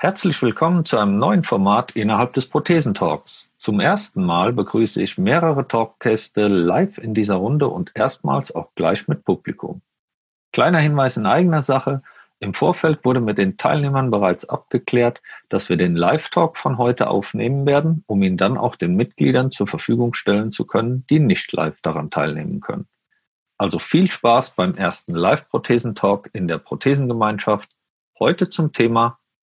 [0.00, 3.52] Herzlich willkommen zu einem neuen Format innerhalb des Prothesentalks.
[3.56, 9.08] Zum ersten Mal begrüße ich mehrere Talkgäste live in dieser Runde und erstmals auch gleich
[9.08, 9.82] mit Publikum.
[10.52, 12.02] Kleiner Hinweis in eigener Sache.
[12.38, 17.66] Im Vorfeld wurde mit den Teilnehmern bereits abgeklärt, dass wir den Live-Talk von heute aufnehmen
[17.66, 21.80] werden, um ihn dann auch den Mitgliedern zur Verfügung stellen zu können, die nicht live
[21.80, 22.86] daran teilnehmen können.
[23.56, 27.72] Also viel Spaß beim ersten Live-Prothesentalk in der Prothesengemeinschaft.
[28.20, 29.17] Heute zum Thema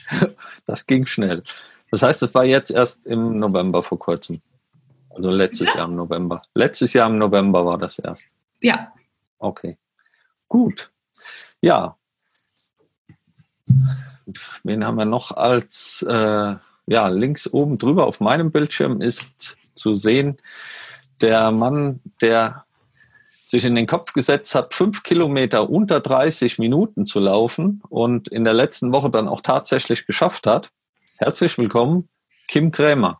[0.67, 1.43] Das ging schnell.
[1.89, 4.41] Das heißt, es war jetzt erst im November vor kurzem.
[5.09, 5.79] Also letztes ja.
[5.79, 6.43] Jahr im November.
[6.53, 8.27] Letztes Jahr im November war das erst.
[8.61, 8.93] Ja.
[9.39, 9.77] Okay.
[10.47, 10.89] Gut.
[11.59, 11.97] Ja
[14.63, 16.55] wen haben wir noch als, äh,
[16.87, 20.37] ja, links oben drüber auf meinem Bildschirm ist zu sehen,
[21.21, 22.65] der Mann, der
[23.45, 28.45] sich in den Kopf gesetzt hat, fünf Kilometer unter 30 Minuten zu laufen und in
[28.45, 30.71] der letzten Woche dann auch tatsächlich geschafft hat.
[31.17, 32.07] Herzlich willkommen,
[32.47, 33.19] Kim Krämer.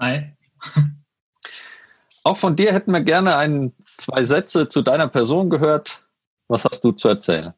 [0.00, 0.32] Hi.
[2.24, 6.02] Auch von dir hätten wir gerne ein, zwei Sätze zu deiner Person gehört.
[6.48, 7.54] Was hast du zu erzählen?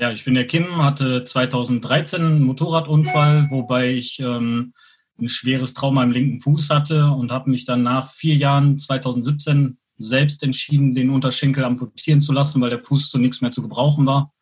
[0.00, 4.72] Ja, ich bin der Kim, hatte 2013 einen Motorradunfall, wobei ich ähm,
[5.20, 9.76] ein schweres Trauma im linken Fuß hatte und habe mich dann nach vier Jahren 2017
[9.98, 14.06] selbst entschieden, den Unterschenkel amputieren zu lassen, weil der Fuß zu nichts mehr zu gebrauchen
[14.06, 14.32] war.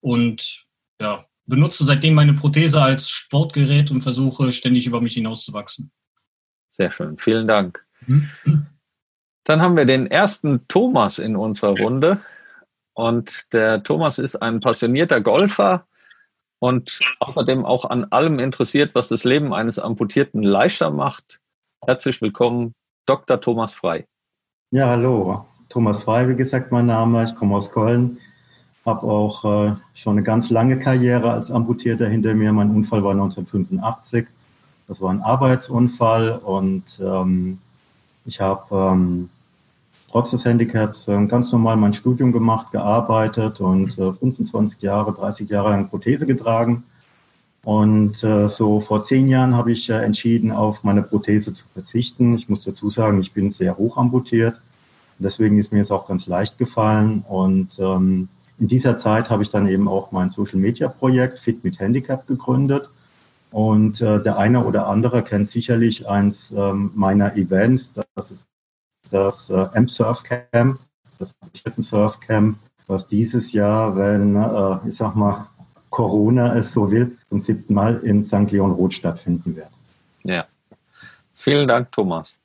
[0.00, 0.64] Und
[0.98, 5.92] ja, benutze seitdem meine Prothese als Sportgerät und versuche ständig über mich hinauszuwachsen.
[6.70, 7.84] Sehr schön, vielen Dank.
[8.06, 8.30] Mhm.
[9.44, 12.22] Dann haben wir den ersten Thomas in unserer Runde.
[12.94, 15.86] Und der Thomas ist ein passionierter Golfer
[16.60, 21.40] und außerdem auch an allem interessiert, was das Leben eines Amputierten leichter macht.
[21.84, 22.72] Herzlich willkommen,
[23.06, 23.40] Dr.
[23.40, 24.06] Thomas Frei.
[24.70, 25.44] Ja, hallo.
[25.68, 27.24] Thomas Frei, wie gesagt, mein Name.
[27.24, 28.18] Ich komme aus Köln,
[28.86, 32.52] habe auch äh, schon eine ganz lange Karriere als Amputierter hinter mir.
[32.52, 34.26] Mein Unfall war 1985.
[34.86, 37.58] Das war ein Arbeitsunfall und ähm,
[38.24, 39.30] ich habe ähm,
[40.14, 45.50] trotz des Handicaps äh, ganz normal mein Studium gemacht, gearbeitet und 25 äh, Jahre, 30
[45.50, 46.84] Jahre lang Prothese getragen.
[47.64, 52.36] Und äh, so vor zehn Jahren habe ich entschieden, auf meine Prothese zu verzichten.
[52.36, 54.54] Ich muss dazu sagen, ich bin sehr hoch amputiert.
[55.18, 57.24] Deswegen ist mir es auch ganz leicht gefallen.
[57.28, 58.28] Und ähm,
[58.60, 62.28] in dieser Zeit habe ich dann eben auch mein Social Media Projekt Fit mit Handicap
[62.28, 62.88] gegründet.
[63.50, 67.94] Und äh, der eine oder andere kennt sicherlich eins ähm, meiner Events.
[68.14, 68.46] Das ist
[69.10, 70.78] das äh, M-Surf Camp,
[71.18, 71.34] das
[71.78, 75.46] Surf Camp, was dieses Jahr, wenn, äh, ich sag mal,
[75.90, 78.50] Corona es so will, zum siebten Mal in St.
[78.50, 79.68] Leon Roth stattfinden wird.
[80.24, 80.46] Ja.
[81.34, 82.38] Vielen Dank, Thomas.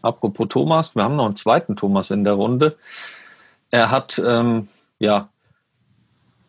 [0.00, 2.78] Apropos Thomas, wir haben noch einen zweiten Thomas in der Runde.
[3.70, 4.68] Er hat ähm,
[4.98, 5.28] ja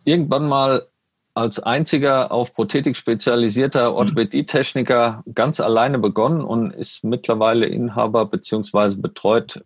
[0.06, 0.88] irgendwann mal
[1.34, 3.96] als einziger auf Prothetik spezialisierter mhm.
[3.98, 8.96] Orthopädietechniker ganz alleine begonnen und ist mittlerweile Inhaber bzw.
[8.96, 9.64] betreut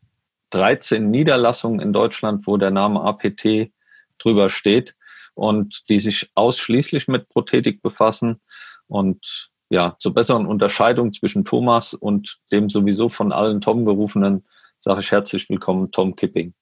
[0.52, 3.72] 13 Niederlassungen in Deutschland, wo der Name APT
[4.20, 4.94] drüber steht
[5.34, 8.40] und die sich ausschließlich mit Prothetik befassen.
[8.88, 14.46] Und ja, zur besseren Unterscheidung zwischen Thomas und dem sowieso von allen Tom gerufenen,
[14.78, 16.54] sage ich herzlich willkommen, Tom Kipping.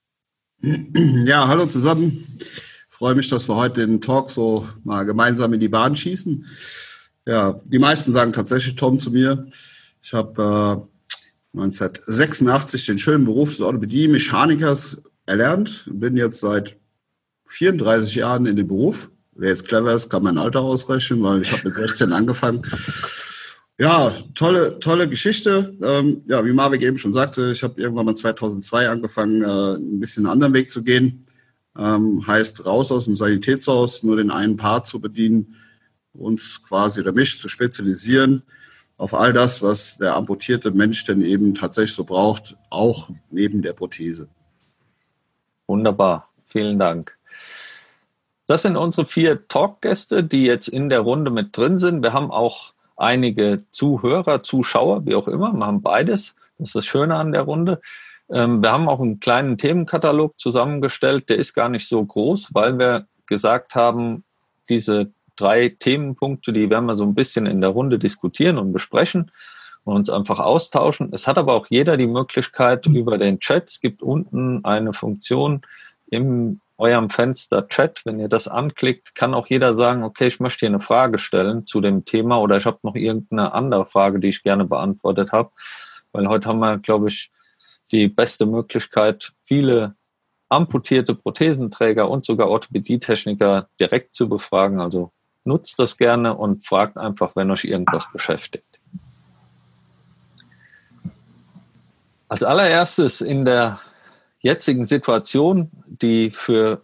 [1.26, 2.26] Ja, hallo zusammen
[3.02, 6.46] freue mich, dass wir heute den Talk so mal gemeinsam in die Bahn schießen.
[7.26, 9.48] Ja, die meisten sagen tatsächlich Tom zu mir.
[10.04, 10.88] Ich habe
[11.56, 15.86] äh, 1986 den schönen Beruf des Orthopädie-Mechanikers erlernt.
[15.92, 16.78] Bin jetzt seit
[17.48, 19.10] 34 Jahren in dem Beruf.
[19.32, 22.62] Wer jetzt clever ist, kann mein Alter ausrechnen, weil ich habe mit 16 angefangen.
[23.80, 25.76] Ja, tolle, tolle Geschichte.
[25.82, 30.00] Ähm, ja, wie Marvin eben schon sagte, ich habe irgendwann mal 2002 angefangen, äh, ein
[30.00, 31.26] bisschen einen anderen Weg zu gehen
[31.82, 35.56] Ähm, heißt raus aus dem Sanitätshaus, nur den einen Part zu bedienen,
[36.14, 38.44] uns quasi oder mich zu spezialisieren
[39.02, 43.74] auf all das, was der amputierte Mensch denn eben tatsächlich so braucht, auch neben der
[43.74, 44.30] Prothese.
[45.66, 47.18] Wunderbar, vielen Dank.
[48.46, 52.04] Das sind unsere vier Talkgäste, die jetzt in der Runde mit drin sind.
[52.04, 55.52] Wir haben auch einige Zuhörer, Zuschauer, wie auch immer.
[55.66, 56.36] Haben beides.
[56.60, 57.82] Das ist das Schöne an der Runde.
[58.34, 61.30] Ähm, wir haben auch einen kleinen Themenkatalog zusammengestellt.
[61.30, 64.24] Der ist gar nicht so groß, weil wir gesagt haben,
[64.70, 69.32] diese drei Themenpunkte, die werden wir so ein bisschen in der Runde diskutieren und besprechen
[69.84, 71.10] und uns einfach austauschen.
[71.12, 73.70] Es hat aber auch jeder die Möglichkeit über den Chat.
[73.70, 75.62] Es gibt unten eine Funktion
[76.10, 78.02] in eurem Fenster Chat.
[78.06, 81.66] Wenn ihr das anklickt, kann auch jeder sagen, okay, ich möchte hier eine Frage stellen
[81.66, 85.52] zu dem Thema oder ich habe noch irgendeine andere Frage, die ich gerne beantwortet habe.
[86.12, 87.32] Weil heute haben wir, glaube ich,
[87.92, 89.96] die beste Möglichkeit, viele
[90.50, 94.82] amputierte Prothesenträger und sogar Orthopädietechniker direkt zu befragen.
[94.82, 95.12] Also
[95.44, 98.80] nutzt das gerne und fragt einfach, wenn euch irgendwas beschäftigt.
[102.28, 103.80] Als allererstes in der
[104.40, 106.82] jetzigen Situation, die für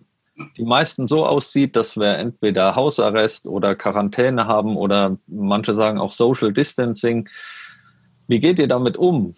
[0.55, 6.11] die meisten so aussieht, dass wir entweder Hausarrest oder Quarantäne haben oder manche sagen auch
[6.11, 7.27] Social Distancing.
[8.27, 9.35] Wie geht ihr damit um?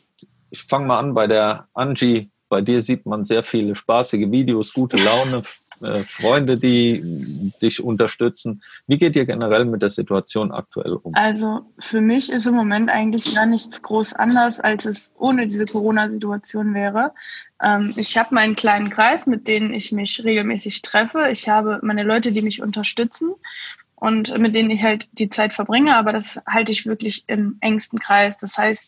[0.51, 2.31] Ich fange mal an bei der Angie.
[2.49, 5.43] Bei dir sieht man sehr viele spaßige Videos, gute Laune,
[5.81, 8.61] äh, Freunde, die dich unterstützen.
[8.87, 11.13] Wie geht ihr generell mit der Situation aktuell um?
[11.15, 15.65] Also für mich ist im Moment eigentlich gar nichts groß anders, als es ohne diese
[15.65, 17.13] Corona-Situation wäre.
[17.61, 21.29] Ähm, ich habe meinen kleinen Kreis, mit denen ich mich regelmäßig treffe.
[21.31, 23.35] Ich habe meine Leute, die mich unterstützen
[23.95, 27.99] und mit denen ich halt die Zeit verbringe, aber das halte ich wirklich im engsten
[27.99, 28.37] Kreis.
[28.37, 28.87] Das heißt,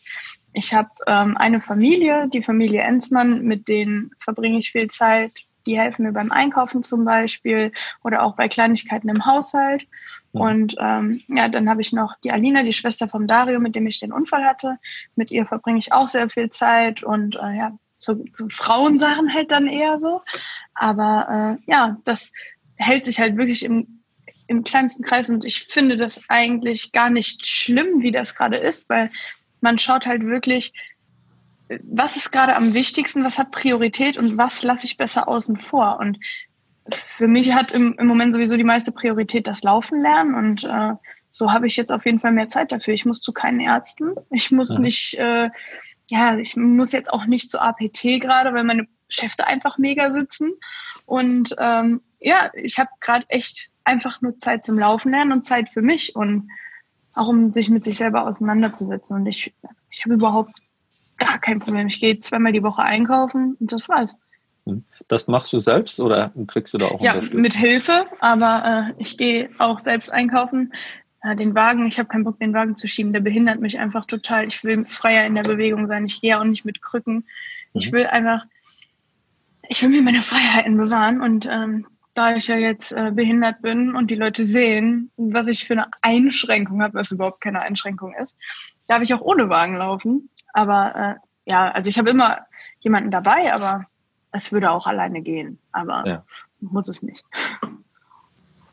[0.52, 5.78] ich habe ähm, eine Familie, die Familie Enzmann, mit denen verbringe ich viel Zeit die
[5.78, 7.72] helfen mir beim Einkaufen zum Beispiel
[8.02, 9.86] oder auch bei Kleinigkeiten im Haushalt.
[10.32, 10.40] Ja.
[10.40, 13.86] Und ähm, ja, dann habe ich noch die Alina, die Schwester von Dario, mit dem
[13.86, 14.78] ich den Unfall hatte.
[15.14, 19.52] Mit ihr verbringe ich auch sehr viel Zeit und äh, ja, so, so Frauensachen halt
[19.52, 20.22] dann eher so.
[20.74, 22.32] Aber äh, ja, das
[22.76, 24.02] hält sich halt wirklich im,
[24.46, 28.88] im kleinsten Kreis und ich finde das eigentlich gar nicht schlimm, wie das gerade ist,
[28.88, 29.10] weil
[29.62, 30.72] man schaut halt wirklich,
[31.82, 35.98] was ist gerade am wichtigsten, was hat Priorität und was lasse ich besser außen vor?
[36.00, 36.18] Und
[36.90, 40.94] für mich hat im, im Moment sowieso die meiste Priorität das Laufen lernen und äh,
[41.30, 42.92] so habe ich jetzt auf jeden Fall mehr Zeit dafür.
[42.92, 44.80] Ich muss zu keinen Ärzten, ich muss ja.
[44.80, 45.48] nicht, äh,
[46.10, 50.52] ja, ich muss jetzt auch nicht zu APT gerade, weil meine Schäfte einfach mega sitzen.
[51.06, 55.70] Und ähm, ja, ich habe gerade echt einfach nur Zeit zum Laufen lernen und Zeit
[55.70, 56.48] für mich und
[57.14, 59.16] auch um sich mit sich selber auseinanderzusetzen.
[59.16, 59.52] Und ich,
[59.90, 60.52] ich habe überhaupt
[61.18, 61.86] gar kein Problem.
[61.86, 64.16] Ich gehe zweimal die Woche einkaufen und das war's.
[64.66, 64.84] Hm.
[65.08, 69.18] Das machst du selbst oder kriegst du da auch Ja, mit Hilfe, aber äh, ich
[69.18, 70.72] gehe auch selbst einkaufen.
[71.22, 74.06] Äh, den Wagen, ich habe keinen Bock, den Wagen zu schieben, der behindert mich einfach
[74.06, 74.46] total.
[74.46, 76.04] Ich will freier in der Bewegung sein.
[76.04, 77.14] Ich gehe auch nicht mit Krücken.
[77.16, 77.24] Mhm.
[77.74, 78.46] Ich will einfach,
[79.68, 83.94] ich will mir meine Freiheiten bewahren und ähm, da ich ja jetzt äh, behindert bin
[83.94, 88.36] und die Leute sehen, was ich für eine Einschränkung habe, was überhaupt keine Einschränkung ist,
[88.86, 90.28] darf ich auch ohne Wagen laufen.
[90.52, 92.40] Aber äh, ja, also ich habe immer
[92.80, 93.86] jemanden dabei, aber
[94.32, 95.58] es würde auch alleine gehen.
[95.72, 96.24] Aber ja.
[96.60, 97.24] muss es nicht.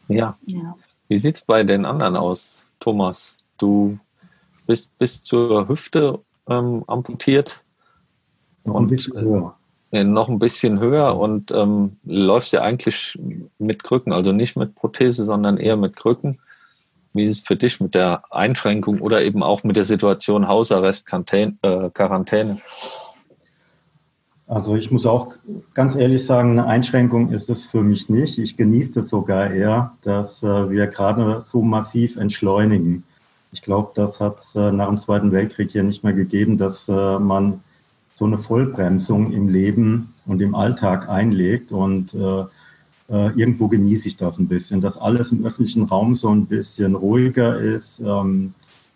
[0.07, 0.37] Ja.
[0.45, 0.75] ja.
[1.07, 3.37] Wie sieht es bei den anderen aus, Thomas?
[3.57, 3.99] Du
[4.65, 7.63] bist bis zur Hüfte ähm, amputiert.
[8.63, 9.58] Noch ein bisschen äh, höher.
[9.91, 13.17] Äh, noch ein bisschen höher und ähm, läufst ja eigentlich
[13.57, 16.39] mit Krücken, also nicht mit Prothese, sondern eher mit Krücken.
[17.13, 21.07] Wie ist es für dich mit der Einschränkung oder eben auch mit der Situation Hausarrest,
[21.11, 22.59] äh, Quarantäne?
[24.45, 25.33] Also ich muss auch
[25.73, 28.37] ganz ehrlich sagen, eine Einschränkung ist es für mich nicht.
[28.37, 33.05] Ich genieße es sogar eher, dass äh, wir gerade so massiv entschleunigen.
[33.51, 37.63] Ich glaube, das hat es nach dem Zweiten Weltkrieg hier nicht mehr gegeben, dass man
[38.19, 41.71] so eine Vollbremsung im Leben und im Alltag einlegt.
[41.71, 42.43] Und äh,
[43.07, 47.57] irgendwo genieße ich das ein bisschen, dass alles im öffentlichen Raum so ein bisschen ruhiger
[47.57, 48.01] ist.
[48.01, 48.53] Ähm,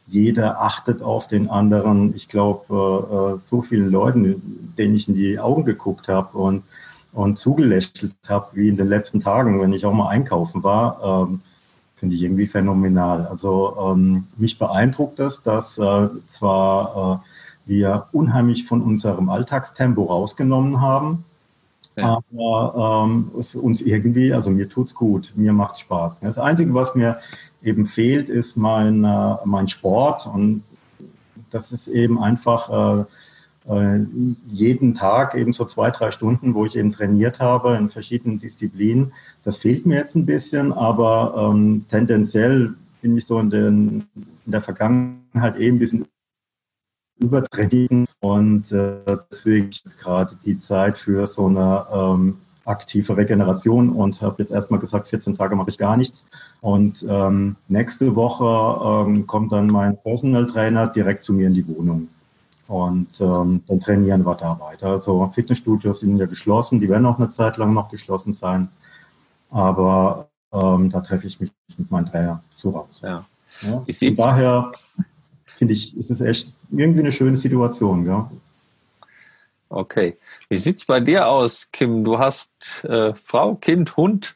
[0.08, 2.14] jeder achtet auf den anderen.
[2.18, 6.64] Ich glaube, äh, so vielen Leuten, denen ich in die Augen geguckt habe und,
[7.14, 11.40] und zugelächelt habe, wie in den letzten Tagen, wenn ich auch mal einkaufen war, ähm,
[11.96, 13.26] finde ich irgendwie phänomenal.
[13.28, 17.33] Also ähm, mich beeindruckt es, dass äh, zwar äh,
[17.66, 21.26] wir unheimlich von unserem Alltagstempo rausgenommen haben,
[21.96, 22.22] ja.
[22.30, 26.22] Aber ähm, es uns irgendwie, also mir tut's gut, mir macht's Spaß.
[26.22, 27.20] Das Einzige, was mir
[27.62, 30.64] eben fehlt, ist mein, äh, mein Sport und
[31.52, 33.06] das ist eben einfach
[33.68, 34.06] äh, äh,
[34.48, 39.14] jeden Tag eben so zwei, drei Stunden, wo ich eben trainiert habe in verschiedenen Disziplinen.
[39.44, 44.08] Das fehlt mir jetzt ein bisschen, aber ähm, tendenziell bin ich so in, den,
[44.46, 46.06] in der Vergangenheit eben ein bisschen
[47.20, 54.22] übertrainiert und äh, deswegen ist gerade die Zeit für so eine ähm, aktive Regeneration und
[54.22, 56.26] habe jetzt erstmal gesagt, 14 Tage mache ich gar nichts.
[56.62, 61.68] Und ähm, nächste Woche ähm, kommt dann mein Personal Trainer direkt zu mir in die
[61.68, 62.08] Wohnung.
[62.68, 64.88] Und ähm, dann trainieren wir da weiter.
[64.88, 68.70] Also Fitnessstudios sind ja geschlossen, die werden auch eine Zeit lang noch geschlossen sein.
[69.52, 73.08] Aber ähm, da treffe ich mich mit meinem Trainer zu Hause.
[73.08, 73.26] Ja.
[73.62, 73.84] Ja?
[73.86, 74.72] Von daher
[75.64, 78.06] finde ich, ist es echt irgendwie eine schöne Situation.
[78.06, 78.30] Ja?
[79.70, 80.18] Okay.
[80.50, 82.04] Wie sieht es bei dir aus, Kim?
[82.04, 82.52] Du hast
[82.84, 84.36] äh, Frau, Kind, Hund,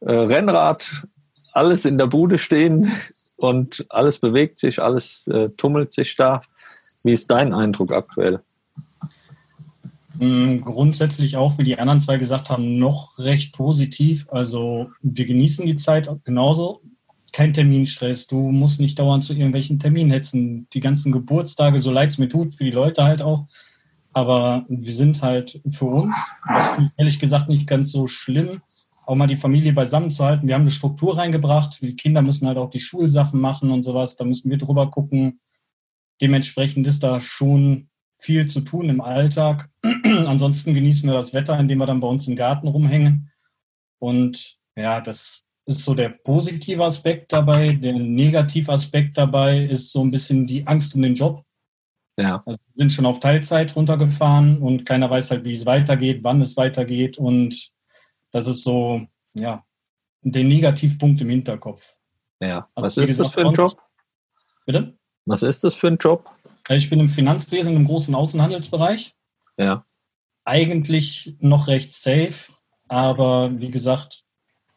[0.00, 0.90] äh, Rennrad,
[1.52, 2.90] alles in der Bude stehen
[3.36, 6.40] und alles bewegt sich, alles äh, tummelt sich da.
[7.04, 8.40] Wie ist dein Eindruck aktuell?
[10.14, 14.26] Mm, grundsätzlich auch, wie die anderen zwei gesagt haben, noch recht positiv.
[14.30, 16.80] Also wir genießen die Zeit genauso.
[17.38, 18.26] Kein Terminstress.
[18.26, 20.66] Du musst nicht dauernd zu irgendwelchen Terminen hetzen.
[20.72, 23.46] Die ganzen Geburtstage, so leid es mir tut, für die Leute halt auch.
[24.12, 26.14] Aber wir sind halt für uns,
[26.96, 28.60] ehrlich gesagt nicht ganz so schlimm,
[29.06, 30.48] auch mal die Familie beisammen zu halten.
[30.48, 31.80] Wir haben eine Struktur reingebracht.
[31.80, 34.16] Die Kinder müssen halt auch die Schulsachen machen und sowas.
[34.16, 35.38] Da müssen wir drüber gucken
[36.20, 39.70] Dementsprechend ist da schon viel zu tun im Alltag.
[40.04, 43.30] Ansonsten genießen wir das Wetter, indem wir dann bei uns im Garten rumhängen.
[44.00, 47.72] Und ja, das ist so der positive Aspekt dabei.
[47.72, 51.44] Der negative Aspekt dabei ist so ein bisschen die Angst um den Job.
[52.16, 52.42] Ja.
[52.46, 56.40] Also wir sind schon auf Teilzeit runtergefahren und keiner weiß halt, wie es weitergeht, wann
[56.40, 57.18] es weitergeht.
[57.18, 57.70] Und
[58.32, 59.62] das ist so, ja,
[60.22, 61.86] der Negativpunkt im Hinterkopf.
[62.40, 63.72] Ja, also, was ist gesagt, das für ein Job?
[64.66, 64.98] Bitte?
[65.26, 66.30] Was ist das für ein Job?
[66.70, 69.14] Ich bin im Finanzwesen im großen Außenhandelsbereich.
[69.58, 69.84] Ja.
[70.44, 72.52] Eigentlich noch recht safe,
[72.88, 74.24] aber wie gesagt,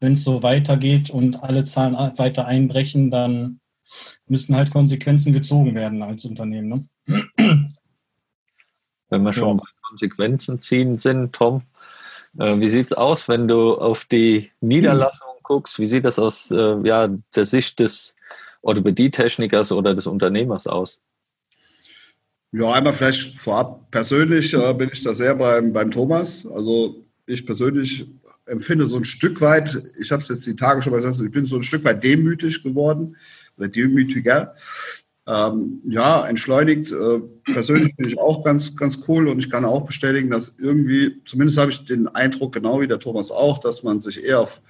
[0.01, 3.61] wenn es so weitergeht und alle Zahlen weiter einbrechen, dann
[4.27, 6.89] müssen halt Konsequenzen gezogen werden als Unternehmen.
[7.07, 7.69] Ne?
[9.09, 9.63] Wenn wir schon ja.
[9.63, 11.63] bei Konsequenzen ziehen sind, Tom,
[12.39, 15.79] äh, wie sieht es aus, wenn du auf die Niederlassung guckst?
[15.79, 18.15] Wie sieht das aus äh, ja, der Sicht des
[18.61, 20.99] Orthopädie-Technikers oder des Unternehmers aus?
[22.53, 23.91] Ja, einmal vielleicht vorab.
[23.91, 26.47] Persönlich äh, bin ich da sehr beim, beim Thomas.
[26.47, 28.07] Also ich persönlich
[28.51, 31.31] empfinde so ein Stück weit, ich habe es jetzt die Tage schon mal gesagt, ich
[31.31, 33.15] bin so ein Stück weit demütig geworden
[33.57, 34.55] oder demütiger.
[35.27, 36.91] Ähm, ja, entschleunigt.
[36.91, 37.19] Äh,
[37.53, 41.57] persönlich bin ich auch ganz, ganz cool und ich kann auch bestätigen, dass irgendwie, zumindest
[41.59, 44.61] habe ich den Eindruck, genau wie der Thomas auch, dass man sich eher auf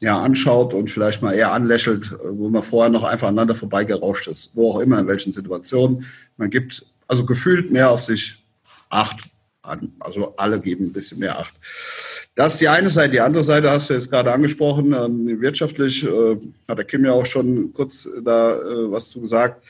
[0.00, 4.54] ja, anschaut und vielleicht mal eher anlächelt, wo man vorher noch einfach aneinander vorbeigerauscht ist,
[4.54, 6.04] wo auch immer, in welchen Situationen.
[6.36, 8.44] Man gibt also gefühlt mehr auf sich
[8.90, 9.28] Acht
[9.68, 9.92] an.
[10.00, 11.54] Also alle geben ein bisschen mehr Acht.
[12.34, 13.12] Das ist die eine Seite.
[13.12, 14.92] Die andere Seite hast du jetzt gerade angesprochen.
[14.92, 19.64] Ähm, wirtschaftlich äh, hat der Kim ja auch schon kurz da äh, was zu gesagt.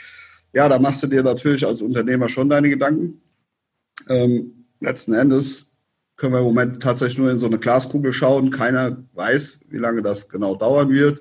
[0.53, 3.21] Ja, da machst du dir natürlich als Unternehmer schon deine Gedanken.
[4.09, 5.73] Ähm, letzten Endes
[6.17, 8.51] können wir im Moment tatsächlich nur in so eine Glaskugel schauen.
[8.51, 11.21] Keiner weiß, wie lange das genau dauern wird.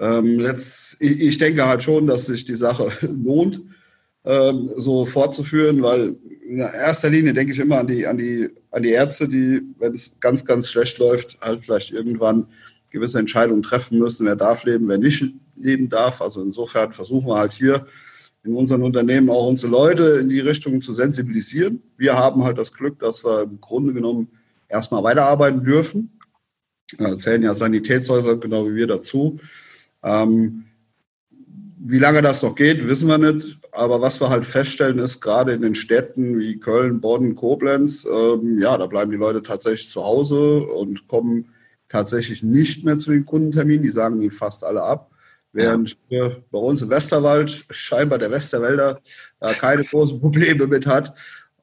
[0.00, 0.40] Ähm,
[1.00, 3.60] ich, denke halt schon, dass sich die Sache lohnt,
[4.28, 6.14] ähm, so fortzuführen, weil
[6.46, 9.94] in erster Linie denke ich immer an die, an die, an die Ärzte, die, wenn
[9.94, 12.46] es ganz, ganz schlecht läuft, halt vielleicht irgendwann
[12.90, 15.24] gewisse Entscheidungen treffen müssen, wer darf leben, wer nicht
[15.56, 16.20] leben darf.
[16.20, 17.86] Also insofern versuchen wir halt hier
[18.44, 21.82] in unseren Unternehmen auch unsere Leute in die Richtung zu sensibilisieren.
[21.96, 24.28] Wir haben halt das Glück, dass wir im Grunde genommen
[24.68, 26.18] erstmal weiterarbeiten dürfen.
[26.98, 29.38] Da zählen ja Sanitätshäuser genau wie wir dazu.
[30.02, 30.64] Ähm,
[31.80, 33.58] wie lange das noch geht, wissen wir nicht.
[33.72, 38.58] Aber was wir halt feststellen, ist gerade in den Städten wie Köln, Bonn, Koblenz, ähm,
[38.60, 41.52] ja, da bleiben die Leute tatsächlich zu Hause und kommen
[41.88, 43.82] tatsächlich nicht mehr zu den Kundenterminen.
[43.82, 45.10] Die sagen die fast alle ab.
[45.52, 46.30] Während ja.
[46.50, 49.00] bei uns im Westerwald scheinbar der Westerwälder
[49.40, 51.14] da keine großen Probleme mit hat.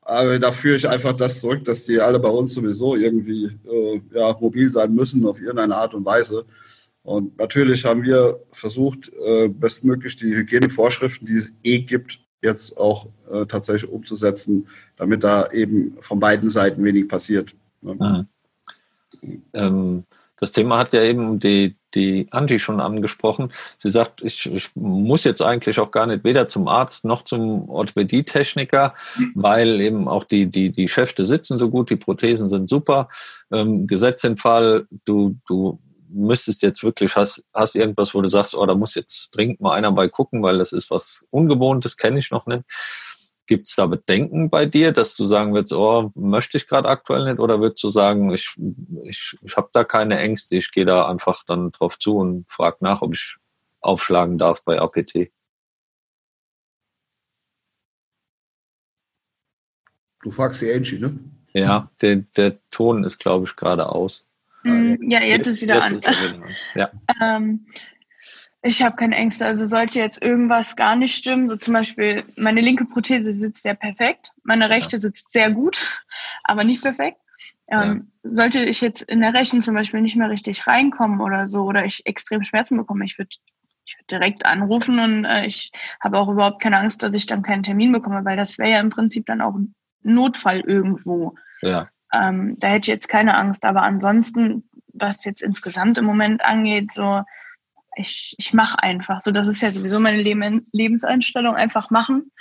[0.02, 4.02] Aber da führe ich einfach das zurück, dass die alle bei uns sowieso irgendwie äh,
[4.14, 6.46] ja, mobil sein müssen auf irgendeine Art und Weise.
[7.06, 13.08] Und natürlich haben wir versucht, äh, bestmöglich die Hygienevorschriften, die es eh gibt, jetzt auch
[13.32, 17.54] äh, tatsächlich umzusetzen, damit da eben von beiden Seiten wenig passiert.
[17.82, 18.28] Ne?
[19.22, 19.42] Mhm.
[19.54, 20.04] Ähm,
[20.40, 23.54] das Thema hat ja eben die, die Angie schon angesprochen.
[23.78, 27.70] Sie sagt, ich, ich muss jetzt eigentlich auch gar nicht weder zum Arzt noch zum
[27.70, 28.96] Orthopädietechniker,
[29.34, 33.10] weil eben auch die, die, die Schäfte sitzen so gut, die Prothesen sind super.
[33.52, 35.80] Ähm, Gesetz im Fall, du, du
[36.16, 39.74] müsstest jetzt wirklich, hast, hast irgendwas, wo du sagst, oh, da muss jetzt dringend mal
[39.74, 42.64] einer bei gucken, weil das ist was Ungewohntes, kenne ich noch nicht.
[43.48, 47.26] Gibt es da Bedenken bei dir, dass du sagen willst, oh, möchte ich gerade aktuell
[47.26, 47.40] nicht?
[47.40, 48.56] Oder würdest du sagen, ich,
[49.04, 52.78] ich, ich habe da keine Ängste, ich gehe da einfach dann drauf zu und frage
[52.80, 53.36] nach, ob ich
[53.82, 55.32] aufschlagen darf bei APT?
[60.24, 61.20] Du fragst die Angie, ne?
[61.54, 64.28] Ja, der, der Ton ist, glaube ich, gerade aus.
[64.66, 66.44] Mm, ja, jetzt, jetzt ist wieder jetzt an.
[66.44, 66.92] Ist ja.
[67.22, 67.66] ähm,
[68.62, 69.46] ich habe keine Ängste.
[69.46, 73.76] Also sollte jetzt irgendwas gar nicht stimmen, so zum Beispiel meine linke Prothese sitzt ja
[73.76, 75.02] perfekt, meine rechte ja.
[75.02, 76.04] sitzt sehr gut,
[76.44, 77.20] aber nicht perfekt.
[77.70, 78.32] Ähm, ja.
[78.32, 81.86] Sollte ich jetzt in der rechten zum Beispiel nicht mehr richtig reinkommen oder so oder
[81.86, 83.36] ich extrem Schmerzen bekomme, ich würde
[83.86, 87.44] ich würd direkt anrufen und äh, ich habe auch überhaupt keine Angst, dass ich dann
[87.44, 91.36] keinen Termin bekomme, weil das wäre ja im Prinzip dann auch ein Notfall irgendwo.
[91.62, 91.90] Ja.
[92.14, 93.66] Ähm, da hätte ich jetzt keine Angst.
[93.66, 97.24] Aber ansonsten, was jetzt insgesamt im Moment angeht, so
[97.96, 99.22] ich, ich mache einfach.
[99.24, 102.32] So, das ist ja sowieso meine Leben, Lebenseinstellung, einfach machen.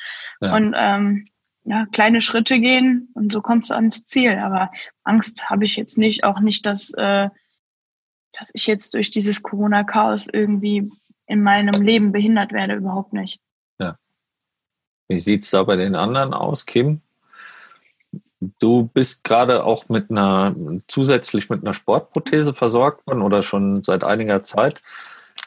[0.41, 0.55] Ja.
[0.55, 1.29] Und ähm,
[1.65, 4.39] ja, kleine Schritte gehen und so kommst du ans Ziel.
[4.39, 4.71] Aber
[5.03, 7.29] Angst habe ich jetzt nicht, auch nicht, dass, äh,
[8.33, 10.91] dass ich jetzt durch dieses Corona-Chaos irgendwie
[11.27, 13.41] in meinem Leben behindert werde, überhaupt nicht.
[13.79, 13.97] Ja.
[15.09, 17.01] Wie sieht's da bei den anderen aus, Kim?
[18.59, 20.55] Du bist gerade auch mit einer
[20.87, 24.83] zusätzlich mit einer Sportprothese versorgt worden oder schon seit einiger Zeit.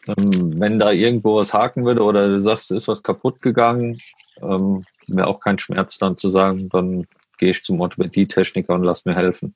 [0.08, 4.00] Ähm, wenn da irgendwo was haken würde oder du sagst, ist was kaputt gegangen,
[4.42, 9.06] ähm, wäre auch kein Schmerz dann zu sagen, dann gehe ich zum Orthopädie-Techniker und lass
[9.06, 9.56] mir helfen.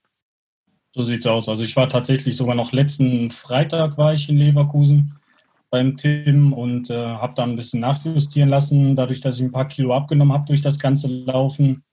[0.93, 1.48] So sieht's aus.
[1.48, 5.17] Also ich war tatsächlich sogar noch letzten Freitag war ich in Leverkusen
[5.69, 9.69] beim Tim und äh, habe da ein bisschen nachjustieren lassen, dadurch, dass ich ein paar
[9.69, 11.83] Kilo abgenommen habe durch das ganze Laufen.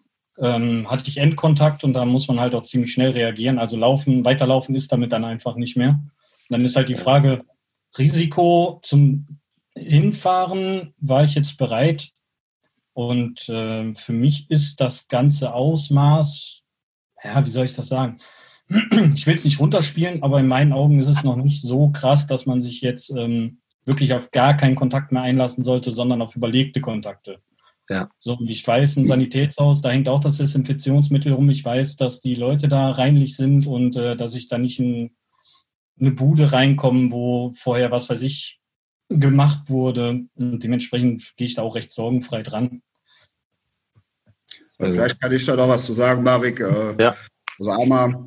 [0.40, 3.58] Ähm, hatte ich Endkontakt und da muss man halt auch ziemlich schnell reagieren.
[3.58, 6.00] Also laufen, weiterlaufen ist damit dann einfach nicht mehr.
[6.48, 7.44] dann ist halt die Frage,
[7.96, 9.26] Risiko zum
[9.74, 12.10] Hinfahren war ich jetzt bereit.
[12.92, 16.62] Und äh, für mich ist das ganze Ausmaß,
[17.22, 18.18] ja, wie soll ich das sagen?
[19.14, 22.26] Ich will es nicht runterspielen, aber in meinen Augen ist es noch nicht so krass,
[22.26, 26.36] dass man sich jetzt ähm, wirklich auf gar keinen Kontakt mehr einlassen sollte, sondern auf
[26.36, 27.40] überlegte Kontakte.
[27.88, 28.10] Ja.
[28.18, 31.48] So, ich weiß, ein Sanitätshaus, da hängt auch das Desinfektionsmittel rum.
[31.48, 35.16] Ich weiß, dass die Leute da reinlich sind und äh, dass ich da nicht in
[35.98, 38.60] eine Bude reinkommen, wo vorher, was weiß ich,
[39.08, 40.26] gemacht wurde.
[40.36, 42.82] Und dementsprechend gehe ich da auch recht sorgenfrei dran.
[44.78, 46.60] Also, Vielleicht kann ich da noch was zu sagen, Marek.
[46.60, 47.16] Äh, ja.
[47.58, 48.26] Also einmal,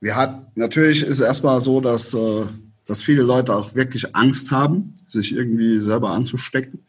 [0.00, 2.44] wir hatten, natürlich ist es erstmal so, dass, äh,
[2.86, 6.84] dass viele Leute auch wirklich Angst haben, sich irgendwie selber anzustecken.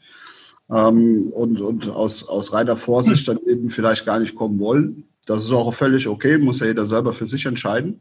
[0.69, 5.03] Ähm, und, und aus, aus reiner Vorsicht dann eben vielleicht gar nicht kommen wollen.
[5.25, 7.99] Das ist auch völlig okay, muss ja jeder selber für sich entscheiden.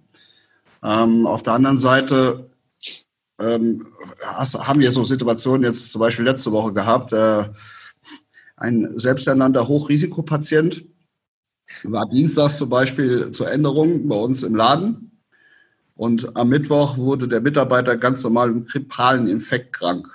[0.82, 2.46] Ähm, auf der anderen Seite
[3.40, 3.86] ähm,
[4.22, 7.12] hast, haben wir so Situationen jetzt zum Beispiel letzte Woche gehabt.
[7.12, 7.44] Äh,
[8.56, 10.84] ein selbsternannter Hochrisikopatient
[11.82, 15.10] war dienstags zum Beispiel zur Änderung bei uns im Laden.
[15.96, 20.08] Und am Mittwoch wurde der Mitarbeiter ganz normal im grippalen Infekt krank.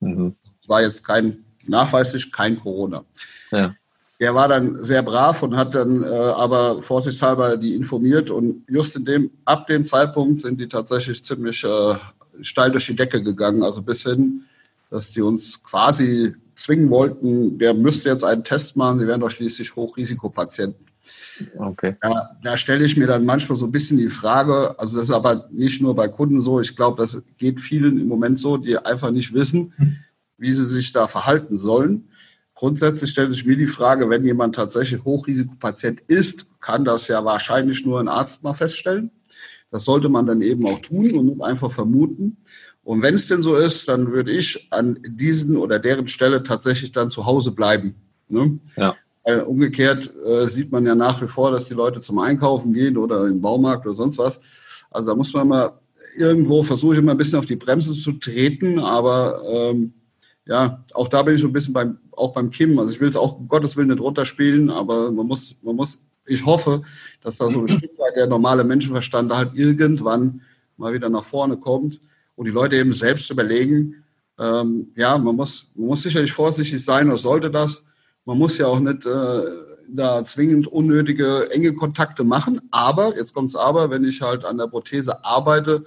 [0.00, 0.34] Mhm.
[0.66, 3.04] War jetzt kein, nachweislich kein Corona.
[3.50, 3.74] Ja.
[4.20, 8.96] Der war dann sehr brav und hat dann äh, aber vorsichtshalber die informiert und just
[8.96, 11.94] in dem, ab dem Zeitpunkt sind die tatsächlich ziemlich äh,
[12.40, 14.42] steil durch die Decke gegangen, also bis hin,
[14.90, 19.30] dass die uns quasi zwingen wollten, der müsste jetzt einen Test machen, sie wären doch
[19.30, 20.86] schließlich Hochrisikopatienten.
[21.56, 21.96] Okay.
[22.00, 25.14] Da, da stelle ich mir dann manchmal so ein bisschen die Frage, also das ist
[25.14, 28.76] aber nicht nur bei Kunden so, ich glaube, das geht vielen im Moment so, die
[28.76, 29.96] einfach nicht wissen, hm.
[30.38, 32.08] Wie sie sich da verhalten sollen.
[32.54, 37.84] Grundsätzlich stellt sich mir die Frage, wenn jemand tatsächlich Hochrisikopatient ist, kann das ja wahrscheinlich
[37.84, 39.10] nur ein Arzt mal feststellen.
[39.70, 42.38] Das sollte man dann eben auch tun und nicht einfach vermuten.
[42.82, 46.90] Und wenn es denn so ist, dann würde ich an diesen oder deren Stelle tatsächlich
[46.90, 47.94] dann zu Hause bleiben.
[48.28, 48.58] Ne?
[48.76, 48.94] Ja.
[49.44, 53.26] Umgekehrt äh, sieht man ja nach wie vor, dass die Leute zum Einkaufen gehen oder
[53.26, 54.40] im Baumarkt oder sonst was.
[54.90, 55.78] Also da muss man mal
[56.16, 59.92] irgendwo versuche ich immer ein bisschen auf die Bremse zu treten, aber ähm,
[60.48, 62.78] ja, auch da bin ich so ein bisschen beim, auch beim Kim.
[62.78, 66.06] Also ich will es auch um Gottes Willen nicht runterspielen, aber man muss, man muss,
[66.26, 66.82] ich hoffe,
[67.22, 70.40] dass da so ein Stück weit der normale Menschenverstand halt irgendwann
[70.78, 72.00] mal wieder nach vorne kommt
[72.34, 74.02] und die Leute eben selbst überlegen,
[74.38, 77.84] ähm, ja, man muss, man muss sicherlich vorsichtig sein, oder sollte das.
[78.24, 79.40] Man muss ja auch nicht äh,
[79.88, 82.60] da zwingend unnötige enge Kontakte machen.
[82.70, 85.84] Aber, jetzt kommt's aber, wenn ich halt an der Prothese arbeite,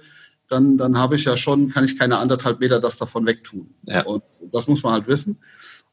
[0.52, 3.74] dann, dann habe ich ja schon, kann ich keine anderthalb Meter das davon wegtun.
[3.84, 4.04] Ja.
[4.04, 5.38] Und das muss man halt wissen.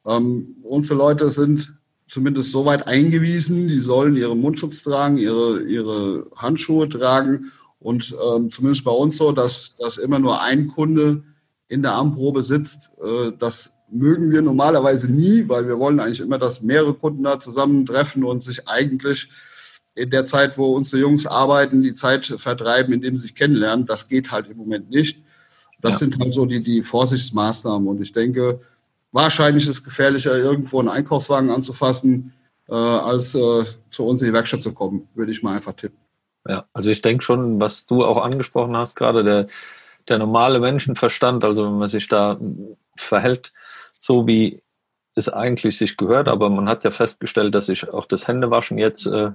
[0.06, 1.74] Ähm, unsere Leute sind
[2.08, 8.52] zumindest so weit eingewiesen, die sollen ihren Mundschutz tragen, ihre, ihre Handschuhe tragen und ähm,
[8.52, 11.24] zumindest bei uns so, dass, dass immer nur ein Kunde
[11.68, 12.90] in der Armprobe sitzt.
[13.02, 17.40] Äh, das mögen wir normalerweise nie, weil wir wollen eigentlich immer, dass mehrere Kunden da
[17.40, 19.30] zusammentreffen und sich eigentlich
[20.00, 23.86] in der Zeit, wo unsere Jungs arbeiten, die Zeit vertreiben, indem sie sich kennenlernen.
[23.86, 25.22] Das geht halt im Moment nicht.
[25.82, 26.08] Das ja.
[26.08, 27.88] sind halt so die, die Vorsichtsmaßnahmen.
[27.88, 28.62] Und ich denke,
[29.12, 32.34] wahrscheinlich ist es gefährlicher, irgendwo einen Einkaufswagen anzufassen,
[32.68, 35.98] äh, als äh, zu uns in die Werkstatt zu kommen, würde ich mal einfach tippen.
[36.48, 39.48] Ja, also ich denke schon, was du auch angesprochen hast, gerade der,
[40.08, 42.40] der normale Menschenverstand, also wenn man sich da
[42.96, 43.54] verhält,
[44.00, 44.62] so wie
[45.20, 49.06] es eigentlich sich gehört, aber man hat ja festgestellt, dass sich auch das Händewaschen jetzt
[49.06, 49.32] äh,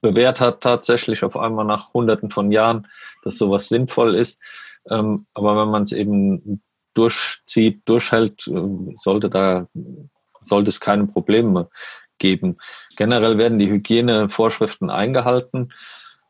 [0.00, 2.86] bewährt hat, tatsächlich auf einmal nach hunderten von Jahren,
[3.22, 4.40] dass sowas sinnvoll ist.
[4.90, 6.62] Ähm, aber wenn man es eben
[6.94, 9.66] durchzieht, durchhält, äh, sollte da
[10.40, 11.68] sollte es keine Probleme
[12.18, 12.58] geben.
[12.96, 15.72] Generell werden die Hygienevorschriften eingehalten.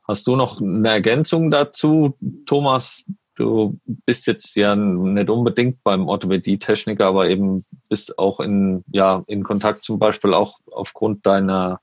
[0.06, 2.16] Hast du noch eine Ergänzung dazu,
[2.46, 3.04] Thomas?
[3.38, 9.44] Du bist jetzt ja nicht unbedingt beim Orthopädie-Techniker, aber eben bist auch in, ja, in
[9.44, 11.80] Kontakt zum Beispiel auch aufgrund deiner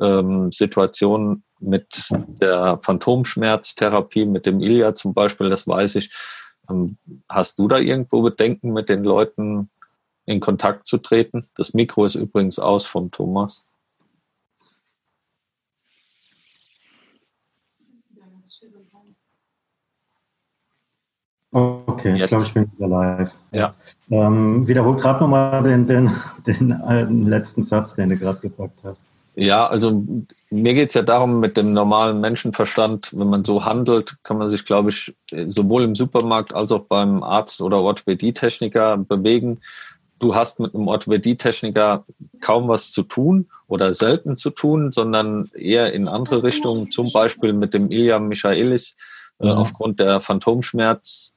[0.00, 6.10] ähm, Situation mit der Phantomschmerztherapie, mit dem Ilia zum Beispiel, das weiß ich.
[6.68, 9.70] Ähm, hast du da irgendwo Bedenken, mit den Leuten
[10.26, 11.48] in Kontakt zu treten?
[11.54, 13.64] Das Mikro ist übrigens aus vom Thomas.
[21.50, 22.22] Okay, Jetzt.
[22.22, 23.30] ich glaube, ich bin wieder live.
[23.52, 23.74] Ja.
[24.10, 26.10] Ähm, wiederhol gerade nochmal den, den,
[26.46, 29.06] den, den letzten Satz, den du gerade gesagt hast.
[29.34, 30.04] Ja, also
[30.50, 34.48] mir geht es ja darum, mit dem normalen Menschenverstand, wenn man so handelt, kann man
[34.48, 35.14] sich, glaube ich,
[35.46, 39.60] sowohl im Supermarkt als auch beim Arzt oder Orthopädietechniker bewegen.
[40.18, 42.04] Du hast mit einem Orthopädietechniker
[42.40, 47.52] kaum was zu tun oder selten zu tun, sondern eher in andere Richtungen, zum Beispiel
[47.52, 48.96] mit dem Ilya Michaelis
[49.38, 49.54] äh, ja.
[49.54, 51.34] aufgrund der Phantomschmerz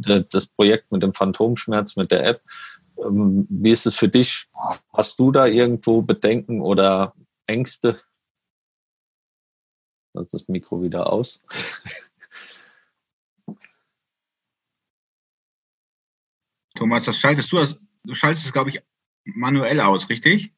[0.00, 2.42] das Projekt mit dem Phantomschmerz, mit der App.
[2.98, 4.48] Ähm, wie ist es für dich?
[4.92, 7.14] Hast du da irgendwo Bedenken oder
[7.46, 8.00] Ängste?
[10.14, 11.44] Ist das Mikro wieder aus.
[16.74, 17.64] Thomas, das schaltest du,
[18.04, 18.80] du schaltest es, glaube ich,
[19.24, 20.52] manuell aus, richtig?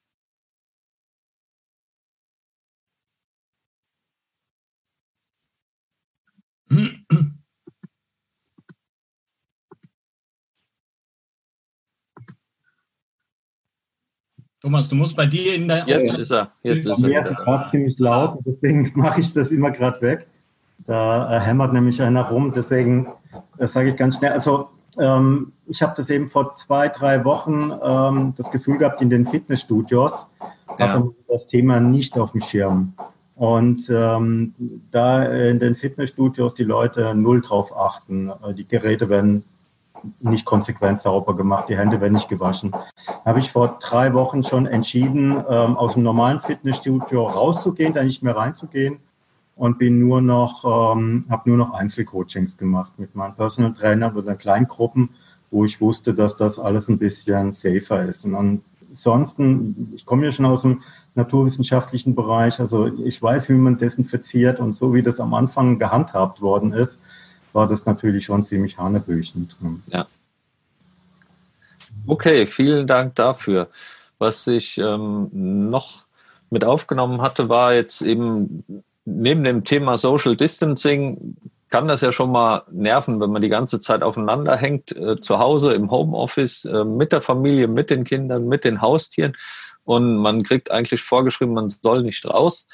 [14.61, 15.87] Thomas, du musst bei dir in der.
[15.87, 16.53] Jetzt ist er.
[16.63, 17.11] Jetzt ist er.
[17.11, 20.27] Jetzt war ziemlich laut, deswegen mache ich das immer gerade weg.
[20.87, 23.07] Da äh, hämmert nämlich einer rum, deswegen
[23.57, 24.33] das sage ich ganz schnell.
[24.33, 24.69] Also,
[24.99, 29.27] ähm, ich habe das eben vor zwei, drei Wochen ähm, das Gefühl gehabt, in den
[29.27, 30.27] Fitnessstudios
[30.79, 30.89] ja.
[30.89, 32.95] hatte das Thema nicht auf dem Schirm.
[33.37, 34.55] Und ähm,
[34.91, 39.45] da in den Fitnessstudios die Leute null drauf achten, äh, die Geräte werden
[40.21, 42.73] nicht konsequent sauber gemacht, die Hände werden nicht gewaschen.
[43.25, 48.23] Habe ich vor drei Wochen schon entschieden, ähm, aus dem normalen Fitnessstudio rauszugehen, da nicht
[48.23, 48.99] mehr reinzugehen
[49.57, 54.35] und bin nur noch, ähm, habe nur noch Einzelcoachings gemacht mit meinen Personal Trainern oder
[54.35, 55.11] Kleingruppen,
[55.51, 58.25] wo ich wusste, dass das alles ein bisschen safer ist.
[58.25, 60.83] Und ansonsten, ich komme ja schon aus dem
[61.15, 66.41] naturwissenschaftlichen Bereich, also ich weiß, wie man desinfiziert und so wie das am Anfang gehandhabt
[66.41, 66.99] worden ist,
[67.53, 69.57] war das natürlich schon ziemlich hanebüchend.
[69.89, 70.07] Ja.
[72.07, 73.69] Okay, vielen Dank dafür.
[74.19, 76.05] Was ich ähm, noch
[76.51, 78.65] mit aufgenommen hatte, war jetzt eben
[79.05, 81.37] neben dem Thema Social Distancing
[81.71, 85.39] kann das ja schon mal nerven, wenn man die ganze Zeit aufeinander hängt, äh, zu
[85.39, 89.37] Hause im Homeoffice, äh, mit der Familie, mit den Kindern, mit den Haustieren
[89.85, 92.67] und man kriegt eigentlich vorgeschrieben, man soll nicht raus.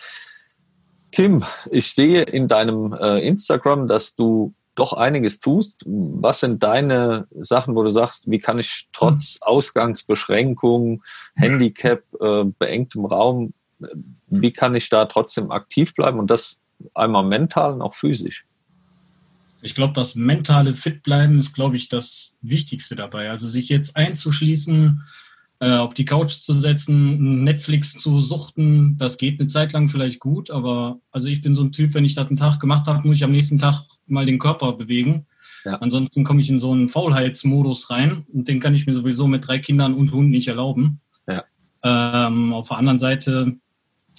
[1.12, 5.82] Kim, ich sehe in deinem äh, Instagram, dass du doch einiges tust.
[5.86, 9.38] Was sind deine Sachen, wo du sagst, wie kann ich trotz hm.
[9.42, 11.02] Ausgangsbeschränkungen,
[11.34, 13.52] Handicap, äh, beengtem Raum,
[14.28, 16.60] wie kann ich da trotzdem aktiv bleiben und das
[16.94, 18.44] einmal mental und auch physisch?
[19.62, 23.30] Ich glaube, das mentale Fitbleiben ist, glaube ich, das Wichtigste dabei.
[23.30, 25.25] Also sich jetzt einzuschließen, äh,
[25.58, 30.50] auf die Couch zu setzen, Netflix zu suchten, das geht eine Zeit lang vielleicht gut,
[30.50, 33.16] aber also ich bin so ein Typ, wenn ich das einen Tag gemacht habe, muss
[33.16, 35.26] ich am nächsten Tag mal den Körper bewegen.
[35.64, 35.76] Ja.
[35.76, 39.48] Ansonsten komme ich in so einen Faulheitsmodus rein und den kann ich mir sowieso mit
[39.48, 41.00] drei Kindern und Hunden nicht erlauben.
[41.26, 41.44] Ja.
[41.82, 43.56] Ähm, auf der anderen Seite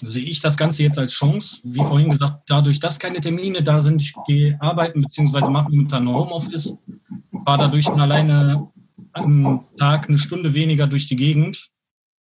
[0.01, 1.59] sehe ich das Ganze jetzt als Chance.
[1.63, 5.49] Wie vorhin gesagt, dadurch, dass keine Termine da sind, ich gehe arbeiten bzw.
[5.49, 6.75] mache momentan Homeoffice,
[7.31, 8.67] war dadurch schon alleine
[9.17, 11.69] am Tag eine Stunde weniger durch die Gegend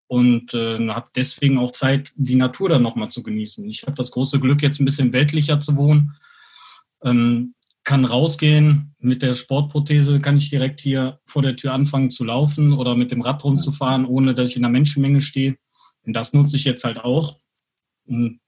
[0.07, 3.67] und äh, habe deswegen auch Zeit, die Natur dann nochmal zu genießen.
[3.69, 6.15] Ich habe das große Glück, jetzt ein bisschen weltlicher zu wohnen.
[7.03, 8.95] Ähm, kann rausgehen.
[8.99, 13.11] Mit der Sportprothese kann ich direkt hier vor der Tür anfangen zu laufen oder mit
[13.11, 15.55] dem Rad rumzufahren, ohne dass ich in einer Menschenmenge stehe.
[16.01, 17.39] Und das nutze ich jetzt halt auch.
[18.05, 18.39] Und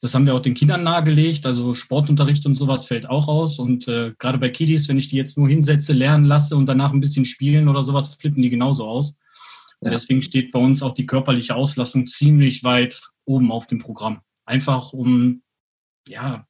[0.00, 1.44] das haben wir auch den Kindern nahegelegt.
[1.44, 3.58] Also Sportunterricht und sowas fällt auch aus.
[3.58, 6.92] Und äh, gerade bei Kiddies, wenn ich die jetzt nur hinsetze, lernen lasse und danach
[6.92, 9.16] ein bisschen spielen oder sowas, flippen die genauso aus.
[9.82, 9.90] Ja.
[9.90, 14.20] deswegen steht bei uns auch die körperliche Auslastung ziemlich weit oben auf dem Programm.
[14.44, 15.42] Einfach um
[16.06, 16.46] ja,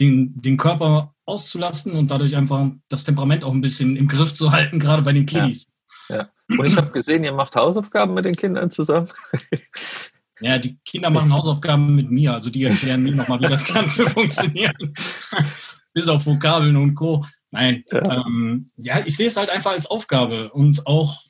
[0.00, 4.50] den, den Körper auszulassen und dadurch einfach das Temperament auch ein bisschen im Griff zu
[4.50, 5.68] halten, gerade bei den Kiddies.
[6.08, 6.16] Ja.
[6.16, 6.30] ja.
[6.48, 9.08] Und ich habe gesehen, ihr macht Hausaufgaben mit den Kindern zusammen.
[10.40, 14.08] Ja, die Kinder machen Hausaufgaben mit mir, also die erklären mir nochmal, wie das Ganze
[14.10, 14.76] funktioniert.
[15.92, 17.24] Bis auf Vokabeln und Co.
[17.50, 18.26] Nein, ja.
[18.26, 21.22] Ähm, ja, ich sehe es halt einfach als Aufgabe und auch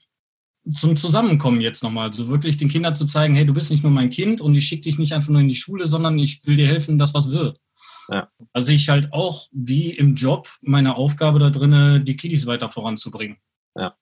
[0.73, 2.13] zum Zusammenkommen jetzt nochmal.
[2.13, 4.55] So also wirklich den Kindern zu zeigen, hey, du bist nicht nur mein Kind und
[4.55, 7.15] ich schicke dich nicht einfach nur in die Schule, sondern ich will dir helfen, dass
[7.15, 7.59] was wird.
[8.11, 8.29] Ja.
[8.53, 13.39] Also ich halt auch wie im Job meine Aufgabe da drinne, die Kiddies weiter voranzubringen.
[13.77, 13.95] Ja.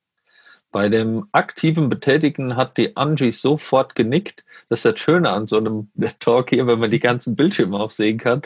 [0.73, 4.45] Bei dem aktiven Betätigen hat die Angie sofort genickt.
[4.69, 7.91] Das ist das Schöne an so einem Talk hier, wenn man die ganzen Bildschirme auch
[7.91, 8.43] sehen kann.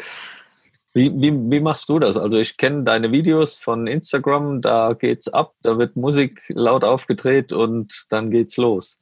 [0.92, 2.16] Wie, wie, wie machst du das?
[2.16, 7.52] Also ich kenne deine Videos von Instagram, da geht's ab, da wird Musik laut aufgedreht
[7.52, 9.00] und dann geht's los.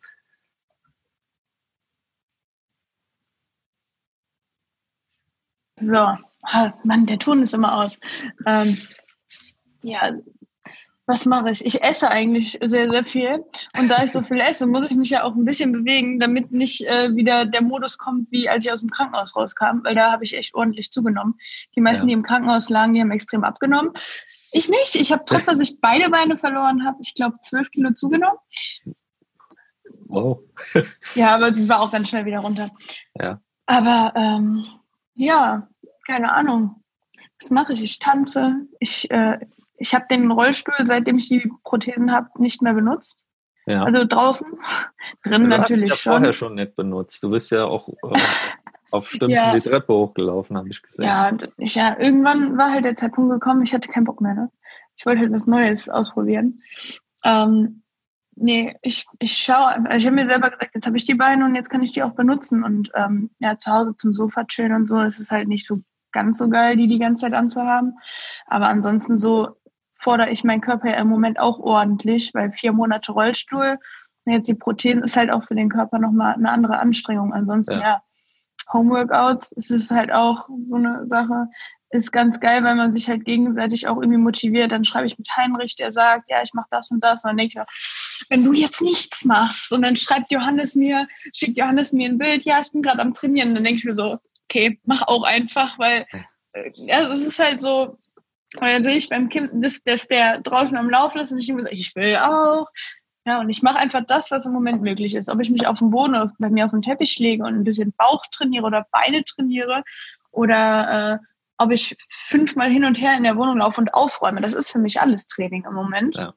[5.80, 6.16] So,
[6.84, 7.98] Mann, der Ton ist immer aus.
[8.46, 8.76] Ähm,
[9.82, 10.12] ja,
[11.08, 11.64] was mache ich?
[11.64, 13.44] Ich esse eigentlich sehr, sehr viel.
[13.78, 16.52] Und da ich so viel esse, muss ich mich ja auch ein bisschen bewegen, damit
[16.52, 20.12] nicht äh, wieder der Modus kommt, wie als ich aus dem Krankenhaus rauskam, weil da
[20.12, 21.38] habe ich echt ordentlich zugenommen.
[21.74, 22.08] Die meisten, ja.
[22.08, 23.92] die im Krankenhaus lagen, die haben extrem abgenommen.
[24.52, 24.96] Ich nicht.
[24.96, 28.38] Ich habe trotz, dass ich beide Beine verloren habe, ich glaube, zwölf Kilo zugenommen.
[30.08, 30.40] Wow.
[31.14, 32.70] ja, aber sie war auch ganz schnell wieder runter.
[33.18, 33.40] Ja.
[33.64, 34.66] Aber ähm,
[35.14, 35.68] ja,
[36.06, 36.82] keine Ahnung.
[37.40, 37.82] Was mache ich?
[37.82, 38.66] Ich tanze.
[38.78, 39.38] Ich äh,
[39.78, 43.24] ich habe den Rollstuhl, seitdem ich die Prothesen habe, nicht mehr benutzt.
[43.66, 43.84] Ja.
[43.84, 44.48] Also draußen,
[45.24, 47.22] drin du natürlich hast ja vorher schon nicht benutzt.
[47.22, 48.18] Du bist ja auch äh,
[48.90, 49.54] auf Stümpfen ja.
[49.54, 51.04] die Treppe hochgelaufen, habe ich gesehen.
[51.04, 54.34] Ja, ich, ja, irgendwann war halt der Zeitpunkt gekommen, ich hatte keinen Bock mehr.
[54.34, 54.50] Ne?
[54.96, 56.62] Ich wollte halt was Neues ausprobieren.
[57.24, 57.82] Ähm,
[58.34, 61.44] nee, ich, ich schaue, also ich habe mir selber gesagt, jetzt habe ich die Beine
[61.44, 62.64] und jetzt kann ich die auch benutzen.
[62.64, 65.82] Und ähm, ja, zu Hause zum Sofa chillen und so, ist es halt nicht so
[66.12, 67.98] ganz so geil, die die ganze Zeit anzuhaben.
[68.46, 69.57] Aber ansonsten so
[69.98, 73.78] fordere ich meinen Körper ja im Moment auch ordentlich, weil vier Monate Rollstuhl
[74.24, 77.32] und jetzt die Prothesen ist halt auch für den Körper nochmal eine andere Anstrengung.
[77.32, 78.02] Ansonsten, ja, ja
[78.72, 81.48] Homeworkouts, es ist halt auch so eine Sache,
[81.90, 84.72] ist ganz geil, weil man sich halt gegenseitig auch irgendwie motiviert.
[84.72, 87.24] Dann schreibe ich mit Heinrich, der sagt, ja, ich mache das und das.
[87.24, 87.66] Und dann denke ich mir,
[88.28, 92.44] wenn du jetzt nichts machst und dann schreibt Johannes mir, schickt Johannes mir ein Bild,
[92.44, 93.54] ja, ich bin gerade am Trainieren.
[93.54, 96.06] Dann denke ich mir so, okay, mach auch einfach, weil
[96.74, 97.96] ja, es ist halt so,
[98.54, 101.48] und dann sehe ich beim Kind, dass, dass der draußen am Laufen ist und ich
[101.48, 102.68] immer ich will auch.
[103.26, 105.28] Ja, und ich mache einfach das, was im Moment möglich ist.
[105.28, 107.64] Ob ich mich auf dem Boden oder bei mir auf dem Teppich lege und ein
[107.64, 109.84] bisschen Bauch trainiere oder Beine trainiere
[110.30, 111.18] oder äh,
[111.58, 114.40] ob ich fünfmal hin und her in der Wohnung laufe und aufräume.
[114.40, 116.16] Das ist für mich alles Training im Moment.
[116.16, 116.32] Ja.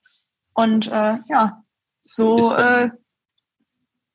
[0.53, 1.63] Und äh, ja,
[2.01, 2.89] so äh,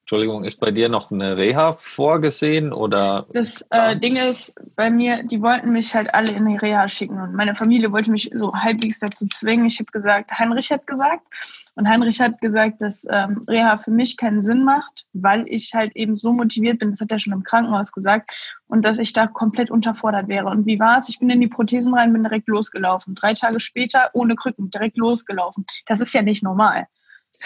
[0.07, 3.27] Entschuldigung, ist bei dir noch eine Reha vorgesehen oder?
[3.33, 7.21] Das äh, Ding ist, bei mir, die wollten mich halt alle in die Reha schicken
[7.21, 9.67] und meine Familie wollte mich so halbwegs dazu zwingen.
[9.67, 11.27] Ich habe gesagt, Heinrich hat gesagt
[11.75, 15.97] und Heinrich hat gesagt, dass ähm, Reha für mich keinen Sinn macht, weil ich halt
[15.97, 18.31] eben so motiviert bin, das hat er schon im Krankenhaus gesagt
[18.69, 20.47] und dass ich da komplett unterfordert wäre.
[20.47, 21.09] Und wie war es?
[21.09, 23.17] Ich bin in die Prothesen rein, bin direkt losgelaufen.
[23.17, 25.67] Drei Tage später ohne Krücken, direkt losgelaufen.
[25.87, 26.87] Das ist ja nicht normal.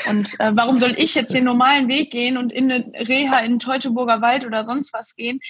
[0.08, 3.58] Und äh, warum soll ich jetzt den normalen Weg gehen und in eine Reha in
[3.58, 5.40] Teutoburger Wald oder sonst was gehen,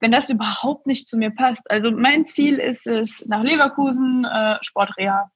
[0.00, 1.70] wenn das überhaupt nicht zu mir passt?
[1.70, 5.30] Also mein Ziel ist es, nach Leverkusen äh, Sportreha.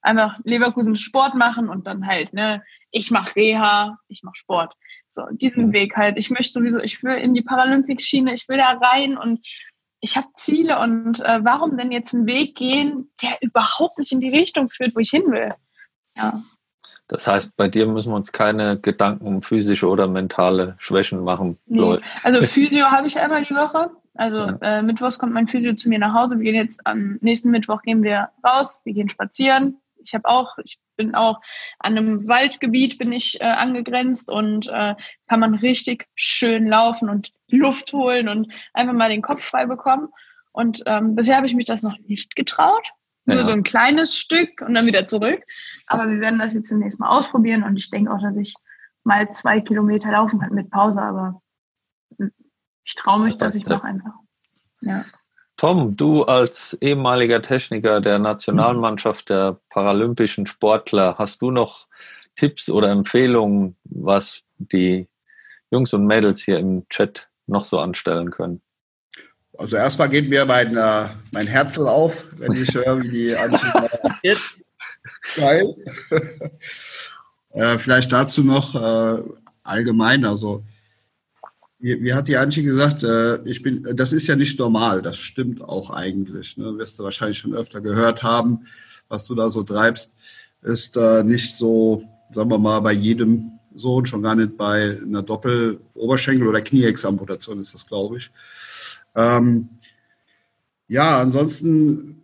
[0.00, 4.74] Einfach Leverkusen Sport machen und dann halt, ne, ich mache Reha, ich mache Sport.
[5.08, 5.72] So, diesen mhm.
[5.72, 6.16] Weg halt.
[6.18, 9.46] Ich möchte sowieso, ich will in die Paralympic-Schiene, ich will da rein und
[10.00, 14.20] ich habe Ziele und äh, warum denn jetzt einen Weg gehen, der überhaupt nicht in
[14.20, 15.50] die Richtung führt, wo ich hin will?
[16.16, 16.42] Ja.
[17.08, 21.58] Das heißt, bei dir müssen wir uns keine Gedanken um physische oder mentale Schwächen machen.
[21.66, 21.98] Nee.
[22.22, 23.90] Also Physio habe ich einmal die Woche.
[24.14, 24.58] Also ja.
[24.60, 26.38] äh, Mittwochs kommt mein Physio zu mir nach Hause.
[26.38, 29.78] Wir gehen jetzt am nächsten Mittwoch gehen wir raus, wir gehen spazieren.
[30.04, 31.40] Ich habe auch, ich bin auch
[31.78, 34.94] an einem Waldgebiet bin ich äh, angegrenzt und äh,
[35.28, 40.08] kann man richtig schön laufen und Luft holen und einfach mal den Kopf frei bekommen.
[40.50, 42.84] Und ähm, bisher habe ich mich das noch nicht getraut.
[43.24, 43.42] Nur ja.
[43.44, 45.42] so ein kleines Stück und dann wieder zurück.
[45.86, 48.54] Aber wir werden das jetzt zunächst mal ausprobieren und ich denke auch, dass ich
[49.04, 51.40] mal zwei Kilometer laufen kann mit Pause, aber
[52.84, 54.12] ich traue mich, dass ich doch einfach.
[54.82, 55.04] Ja.
[55.56, 61.86] Tom, du als ehemaliger Techniker der Nationalmannschaft der paralympischen Sportler, hast du noch
[62.36, 65.08] Tipps oder Empfehlungen, was die
[65.70, 68.62] Jungs und Mädels hier im Chat noch so anstellen können?
[69.58, 73.90] Also erstmal geht mir mein, äh, mein Herzl auf, wenn ich höre, wie die Anstiege
[75.36, 75.74] Geil.
[77.50, 79.22] äh, vielleicht dazu noch äh,
[79.62, 80.64] allgemein, also
[81.78, 85.18] wie, wie, hat die Antje gesagt, äh, ich bin, das ist ja nicht normal, das
[85.18, 86.56] stimmt auch eigentlich.
[86.56, 86.78] Ne?
[86.78, 88.66] Wirst du wahrscheinlich schon öfter gehört haben,
[89.08, 90.14] was du da so treibst,
[90.62, 94.98] ist äh, nicht so, sagen wir mal, bei jedem so und schon gar nicht bei
[95.02, 98.30] einer Doppel-Oberschenkel- oder Knieexamputation ist das, glaube ich.
[99.14, 99.70] Ähm,
[100.88, 102.22] ja, ansonsten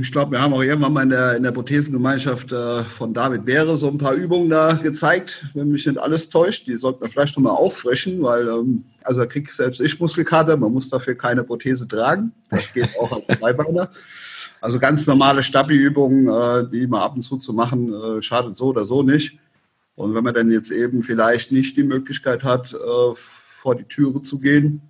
[0.00, 3.44] ich glaube, wir haben auch irgendwann mal in der, in der Prothesengemeinschaft äh, von David
[3.44, 6.66] Beere so ein paar Übungen da gezeigt, wenn mich nicht alles täuscht.
[6.66, 10.72] Die sollten wir vielleicht nochmal auffrischen, weil, ähm, also da kriege selbst ich Muskelkater, man
[10.72, 12.32] muss dafür keine Prothese tragen.
[12.50, 13.90] Das geht auch als Zweibeiner.
[14.60, 18.66] Also ganz normale Stabi-Übungen, äh, die mal ab und zu zu machen, äh, schadet so
[18.66, 19.38] oder so nicht.
[19.94, 24.22] Und wenn man dann jetzt eben vielleicht nicht die Möglichkeit hat, äh, vor die Türe
[24.22, 24.87] zu gehen,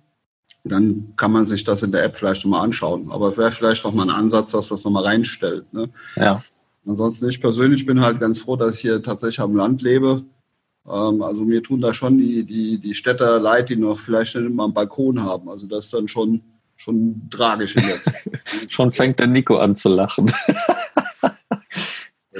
[0.63, 3.09] dann kann man sich das in der App vielleicht nochmal anschauen.
[3.11, 5.71] Aber wäre vielleicht noch mal ein Ansatz, dass man es nochmal reinstellt.
[5.73, 5.89] Ne?
[6.15, 6.41] Ja.
[6.85, 10.23] Ansonsten, ich persönlich bin halt ganz froh, dass ich hier tatsächlich am Land lebe.
[10.87, 14.53] Ähm, also mir tun da schon die, die, die Städter leid, die noch vielleicht nicht
[14.53, 15.49] mal einen Balkon haben.
[15.49, 16.41] Also das ist dann schon,
[16.75, 18.23] schon tragisch in der Zeit.
[18.69, 20.31] schon fängt der Nico an zu lachen.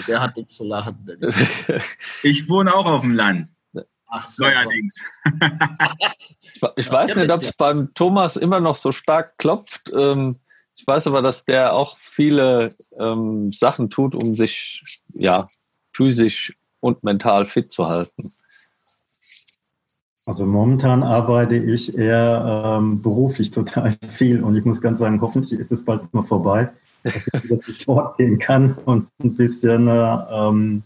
[0.08, 0.98] der hat nichts zu lachen.
[2.24, 3.48] Ich wohne auch auf dem Land.
[4.10, 4.96] Ach, neuerdings.
[6.42, 9.92] ich, ich weiß nicht, ob es beim Thomas immer noch so stark klopft.
[9.96, 10.38] Ähm,
[10.76, 15.48] ich weiß aber, dass der auch viele ähm, Sachen tut, um sich ja
[15.94, 18.34] physisch und mental fit zu halten.
[20.26, 25.60] Also momentan arbeite ich eher ähm, beruflich total viel und ich muss ganz sagen, hoffentlich
[25.60, 26.70] ist es bald mal vorbei,
[27.04, 30.84] dass ich wieder fortgehen kann und ein bisschen äh, ähm,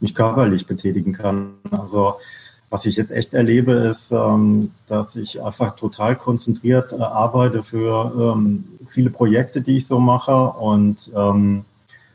[0.00, 1.54] mich körperlich betätigen kann.
[1.70, 2.16] Also
[2.70, 8.34] was ich jetzt echt erlebe, ist, ähm, dass ich einfach total konzentriert äh, arbeite für
[8.34, 11.64] ähm, viele Projekte, die ich so mache und ähm,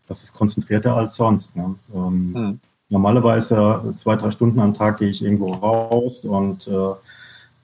[0.08, 1.56] das ist konzentrierter als sonst.
[1.56, 1.76] Ne?
[1.94, 2.60] Mhm.
[2.90, 6.94] Normalerweise zwei, drei Stunden am Tag gehe ich irgendwo raus und äh,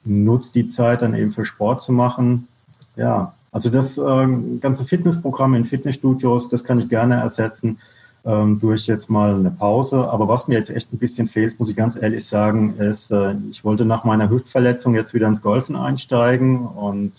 [0.05, 2.47] nutze die Zeit dann eben für Sport zu machen.
[2.95, 7.79] Ja, also das ganze Fitnessprogramm in Fitnessstudios, das kann ich gerne ersetzen
[8.23, 10.09] durch jetzt mal eine Pause.
[10.09, 13.35] Aber was mir jetzt echt ein bisschen fehlt, muss ich ganz ehrlich sagen, ist, äh,
[13.49, 17.13] ich wollte nach meiner Hüftverletzung jetzt wieder ins Golfen einsteigen und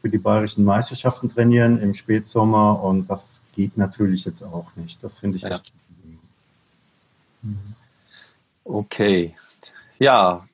[0.00, 5.02] für die bayerischen Meisterschaften trainieren im Spätsommer und das geht natürlich jetzt auch nicht.
[5.04, 5.50] Das finde ich ja.
[5.50, 5.72] echt.
[8.64, 9.34] Okay.
[9.98, 10.44] Ja,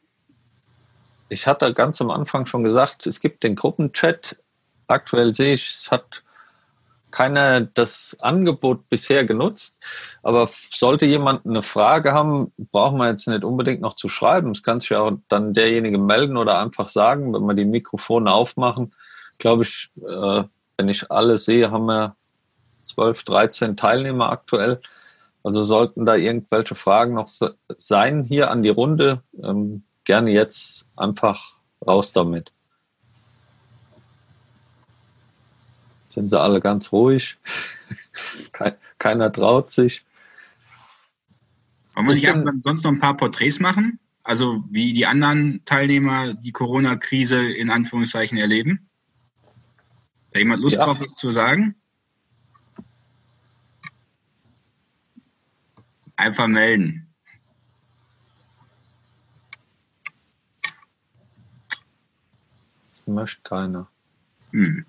[1.28, 4.37] ich hatte ganz am Anfang schon gesagt, es gibt den Gruppenchat.
[4.87, 6.22] Aktuell sehe ich, es hat
[7.10, 9.78] keiner das Angebot bisher genutzt.
[10.22, 14.50] Aber sollte jemand eine Frage haben, brauchen wir jetzt nicht unbedingt noch zu schreiben.
[14.50, 18.32] Es kann sich ja auch dann derjenige melden oder einfach sagen, wenn wir die Mikrofone
[18.32, 18.94] aufmachen.
[19.38, 20.44] Glaube ich, äh,
[20.76, 22.16] wenn ich alle sehe, haben wir
[22.82, 24.80] 12, 13 Teilnehmer aktuell.
[25.42, 27.28] Also sollten da irgendwelche Fragen noch
[27.78, 32.52] sein hier an die Runde, ähm, gerne jetzt einfach raus damit.
[36.18, 37.38] Sind sie alle ganz ruhig.
[38.98, 40.04] Keiner traut sich.
[41.94, 44.00] Wollen wir nicht sonst noch ein paar Porträts machen?
[44.24, 48.88] Also wie die anderen Teilnehmer die Corona-Krise in Anführungszeichen erleben?
[50.28, 50.85] Hat jemand Lust ja.
[50.85, 51.76] drauf, was zu sagen?
[56.16, 57.07] Einfach melden.
[62.90, 63.88] Das möchte keiner.
[64.50, 64.85] Hm.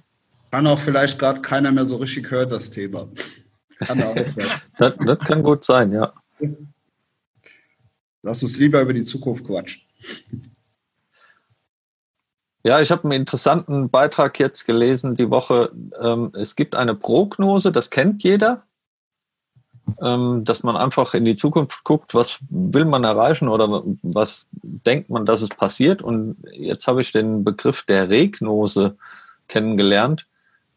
[0.52, 3.08] Kann auch vielleicht gerade keiner mehr so richtig hören, das Thema.
[3.80, 4.16] Kann auch
[4.78, 6.14] das, das kann gut sein, ja.
[8.22, 9.84] Lass uns lieber über die Zukunft quatschen.
[12.64, 15.72] Ja, ich habe einen interessanten Beitrag jetzt gelesen die Woche.
[16.00, 18.64] Ähm, es gibt eine Prognose, das kennt jeder,
[20.02, 25.10] ähm, dass man einfach in die Zukunft guckt, was will man erreichen oder was denkt
[25.10, 26.02] man, dass es passiert.
[26.02, 28.98] Und jetzt habe ich den Begriff der Regnose
[29.48, 30.28] kennengelernt.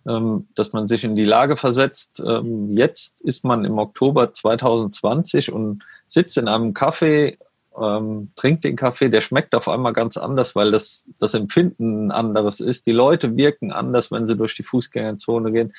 [0.06, 5.52] Ähm, dass man sich in die Lage versetzt, ähm, jetzt ist man im Oktober 2020
[5.52, 7.38] und sitzt in einem Kaffee,
[7.80, 12.10] ähm, trinkt den Kaffee, der schmeckt auf einmal ganz anders, weil das, das Empfinden ein
[12.10, 12.86] anderes ist.
[12.86, 15.72] Die Leute wirken anders, wenn sie durch die Fußgängerzone gehen.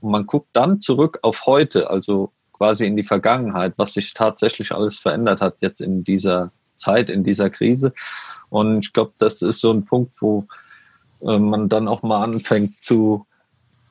[0.00, 4.72] Und man guckt dann zurück auf heute, also quasi in die Vergangenheit, was sich tatsächlich
[4.72, 7.94] alles verändert hat jetzt in dieser Zeit, in dieser Krise.
[8.50, 10.46] Und ich glaube, das ist so ein Punkt, wo
[11.22, 13.26] äh, man dann auch mal anfängt zu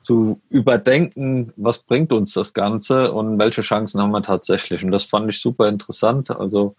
[0.00, 4.82] zu überdenken, was bringt uns das Ganze und welche Chancen haben wir tatsächlich.
[4.82, 6.30] Und das fand ich super interessant.
[6.30, 6.74] Also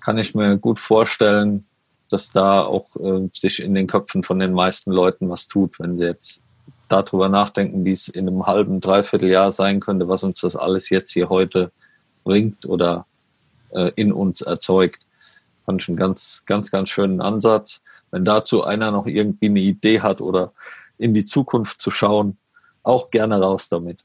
[0.00, 1.66] kann ich mir gut vorstellen,
[2.08, 5.98] dass da auch äh, sich in den Köpfen von den meisten Leuten was tut, wenn
[5.98, 6.42] sie jetzt
[6.88, 10.90] darüber nachdenken, wie es in einem halben, dreiviertel Jahr sein könnte, was uns das alles
[10.90, 11.70] jetzt hier heute
[12.24, 13.06] bringt oder
[13.70, 15.02] äh, in uns erzeugt.
[15.66, 17.82] Fand ich einen ganz, ganz, ganz schönen Ansatz.
[18.10, 20.52] Wenn dazu einer noch irgendwie eine Idee hat oder
[21.00, 22.36] in die Zukunft zu schauen,
[22.82, 24.04] auch gerne raus damit.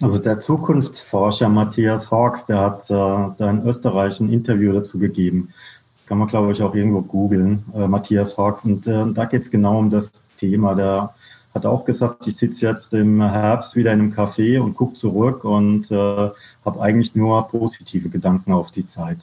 [0.00, 5.54] Also der Zukunftsforscher Matthias Hawks, der hat äh, da in Österreich ein Interview dazu gegeben.
[5.96, 8.66] Das kann man, glaube ich, auch irgendwo googeln, äh, Matthias Hawks.
[8.66, 10.74] Und äh, da geht es genau um das Thema.
[10.74, 11.14] Der
[11.54, 15.44] hat auch gesagt, ich sitze jetzt im Herbst wieder in einem Café und gucke zurück
[15.44, 16.30] und äh,
[16.64, 19.18] habe eigentlich nur positive Gedanken auf die Zeit.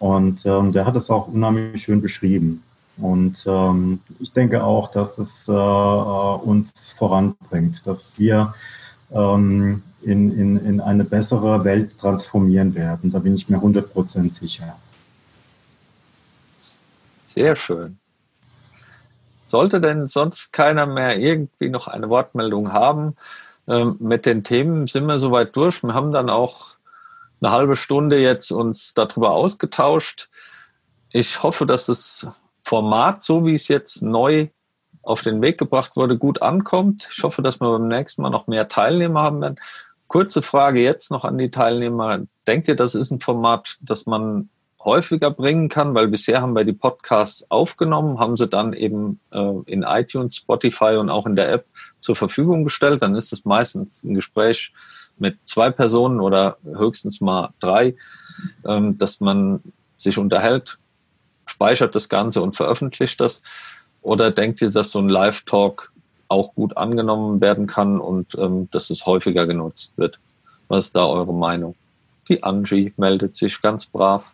[0.00, 2.64] Und ähm, der hat es auch unheimlich schön beschrieben.
[2.96, 8.54] Und ähm, ich denke auch, dass es äh, uns voranbringt, dass wir
[9.10, 13.12] ähm, in, in, in eine bessere Welt transformieren werden.
[13.12, 14.76] Da bin ich mir 100% sicher.
[17.22, 17.98] Sehr schön.
[19.44, 23.16] Sollte denn sonst keiner mehr irgendwie noch eine Wortmeldung haben,
[23.66, 25.82] ähm, mit den Themen sind wir soweit durch.
[25.82, 26.74] Wir haben dann auch
[27.40, 30.28] eine halbe Stunde jetzt uns darüber ausgetauscht.
[31.10, 32.26] Ich hoffe, dass das
[32.70, 34.46] Format, so wie es jetzt neu
[35.02, 37.08] auf den Weg gebracht wurde, gut ankommt.
[37.10, 39.56] Ich hoffe, dass wir beim nächsten Mal noch mehr Teilnehmer haben werden.
[40.06, 42.20] Kurze Frage jetzt noch an die Teilnehmer.
[42.46, 44.50] Denkt ihr, das ist ein Format, das man
[44.84, 45.96] häufiger bringen kann?
[45.96, 50.94] Weil bisher haben wir die Podcasts aufgenommen, haben sie dann eben äh, in iTunes, Spotify
[50.94, 51.66] und auch in der App
[51.98, 53.02] zur Verfügung gestellt.
[53.02, 54.72] Dann ist es meistens ein Gespräch
[55.18, 57.96] mit zwei Personen oder höchstens mal drei,
[58.64, 59.60] ähm, dass man
[59.96, 60.78] sich unterhält,
[61.60, 63.42] speichert das Ganze und veröffentlicht das?
[64.00, 65.92] Oder denkt ihr, dass so ein Live-Talk
[66.28, 70.18] auch gut angenommen werden kann und ähm, dass es häufiger genutzt wird?
[70.68, 71.74] Was ist da eure Meinung?
[72.30, 74.24] Die Angie meldet sich ganz brav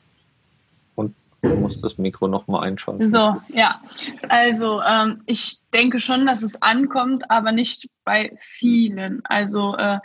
[0.94, 3.10] und muss das Mikro nochmal einschalten.
[3.10, 3.80] So, ja.
[4.28, 9.22] Also ähm, ich denke schon, dass es ankommt, aber nicht bei vielen.
[9.24, 9.98] Also äh,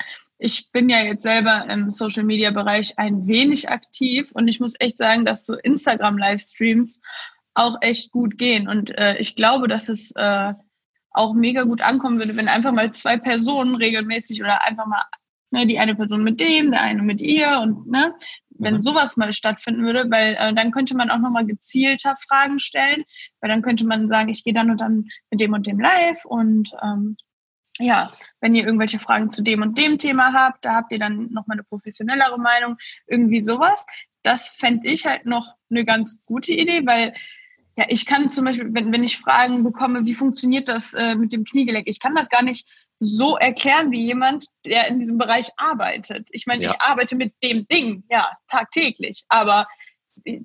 [0.43, 4.73] ich bin ja jetzt selber im Social Media Bereich ein wenig aktiv und ich muss
[4.79, 6.99] echt sagen, dass so Instagram Livestreams
[7.53, 8.67] auch echt gut gehen.
[8.67, 10.53] Und äh, ich glaube, dass es äh,
[11.11, 15.03] auch mega gut ankommen würde, wenn einfach mal zwei Personen regelmäßig oder einfach mal
[15.51, 18.15] ne, die eine Person mit dem, der eine mit ihr und ne,
[18.49, 18.81] wenn mhm.
[18.81, 23.03] sowas mal stattfinden würde, weil äh, dann könnte man auch nochmal gezielter Fragen stellen,
[23.41, 26.25] weil dann könnte man sagen, ich gehe dann und dann mit dem und dem live
[26.25, 27.15] und ähm,
[27.79, 31.31] ja, wenn ihr irgendwelche Fragen zu dem und dem Thema habt, da habt ihr dann
[31.31, 33.85] nochmal eine professionellere Meinung, irgendwie sowas.
[34.23, 37.13] Das fände ich halt noch eine ganz gute Idee, weil
[37.77, 41.31] ja, ich kann zum Beispiel, wenn, wenn ich Fragen bekomme, wie funktioniert das äh, mit
[41.31, 42.67] dem Kniegelenk, ich kann das gar nicht
[42.99, 46.27] so erklären wie jemand, der in diesem Bereich arbeitet.
[46.31, 46.71] Ich meine, ja.
[46.71, 49.67] ich arbeite mit dem Ding, ja, tagtäglich, aber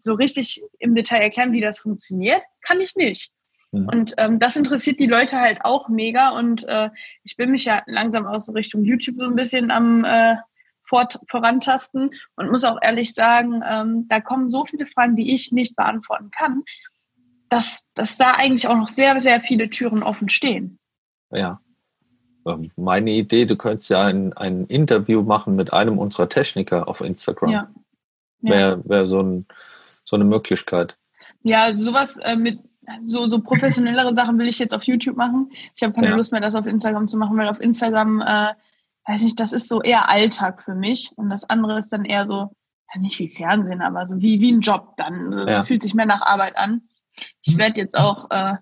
[0.02, 3.30] so richtig im Detail erklären, wie das funktioniert, kann ich nicht.
[3.76, 3.88] Mhm.
[3.88, 6.30] Und ähm, das interessiert die Leute halt auch mega.
[6.30, 6.90] Und äh,
[7.24, 10.36] ich bin mich ja langsam aus Richtung YouTube so ein bisschen am äh,
[10.84, 15.52] fort, vorantasten und muss auch ehrlich sagen, ähm, da kommen so viele Fragen, die ich
[15.52, 16.62] nicht beantworten kann,
[17.48, 20.78] dass, dass da eigentlich auch noch sehr, sehr viele Türen offen stehen.
[21.30, 21.60] Ja.
[22.46, 27.00] Ähm, meine Idee, du könntest ja ein, ein Interview machen mit einem unserer Techniker auf
[27.00, 27.50] Instagram.
[27.50, 27.68] Ja.
[28.42, 28.50] ja.
[28.50, 29.46] Wäre wär so, ein,
[30.04, 30.96] so eine Möglichkeit.
[31.42, 32.60] Ja, sowas äh, mit
[33.02, 35.50] so, so professionellere Sachen will ich jetzt auf YouTube machen.
[35.74, 36.16] Ich habe keine ja.
[36.16, 38.52] Lust mehr, das auf Instagram zu machen, weil auf Instagram, äh,
[39.06, 41.10] weiß ich, das ist so eher Alltag für mich.
[41.16, 42.50] Und das andere ist dann eher so,
[42.94, 45.32] ja, nicht wie Fernsehen, aber so wie, wie ein Job dann.
[45.32, 45.64] So, ja.
[45.64, 46.82] Fühlt sich mehr nach Arbeit an.
[47.44, 47.58] Ich mhm.
[47.58, 48.54] werde jetzt auch, äh,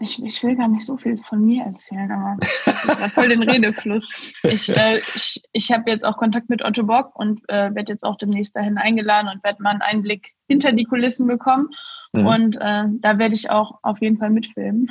[0.00, 4.34] ich, ich will gar nicht so viel von mir erzählen, aber voll den Redefluss.
[4.42, 8.04] Ich, äh, ich, ich habe jetzt auch Kontakt mit Otto Bock und äh, werde jetzt
[8.04, 11.68] auch demnächst dahin eingeladen und werde mal einen Einblick hinter die Kulissen bekommen.
[12.12, 12.26] Mhm.
[12.26, 14.90] Und äh, da werde ich auch auf jeden Fall mitfilmen.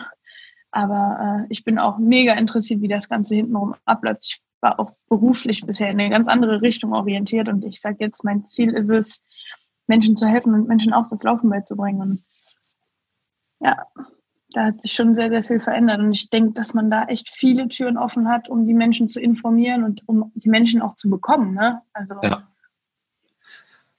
[0.72, 4.24] Aber äh, ich bin auch mega interessiert, wie das Ganze hintenrum abläuft.
[4.24, 8.24] Ich war auch beruflich bisher in eine ganz andere Richtung orientiert und ich sage jetzt,
[8.24, 9.24] mein Ziel ist es,
[9.88, 12.02] Menschen zu helfen und Menschen auch das Laufen beizubringen.
[12.02, 12.24] Und
[13.60, 13.86] ja,
[14.54, 16.00] da hat sich schon sehr, sehr viel verändert.
[16.00, 19.20] Und ich denke, dass man da echt viele Türen offen hat, um die Menschen zu
[19.20, 21.56] informieren und um die Menschen auch zu bekommen.
[21.56, 21.82] Ne?
[21.94, 22.48] Also, ja.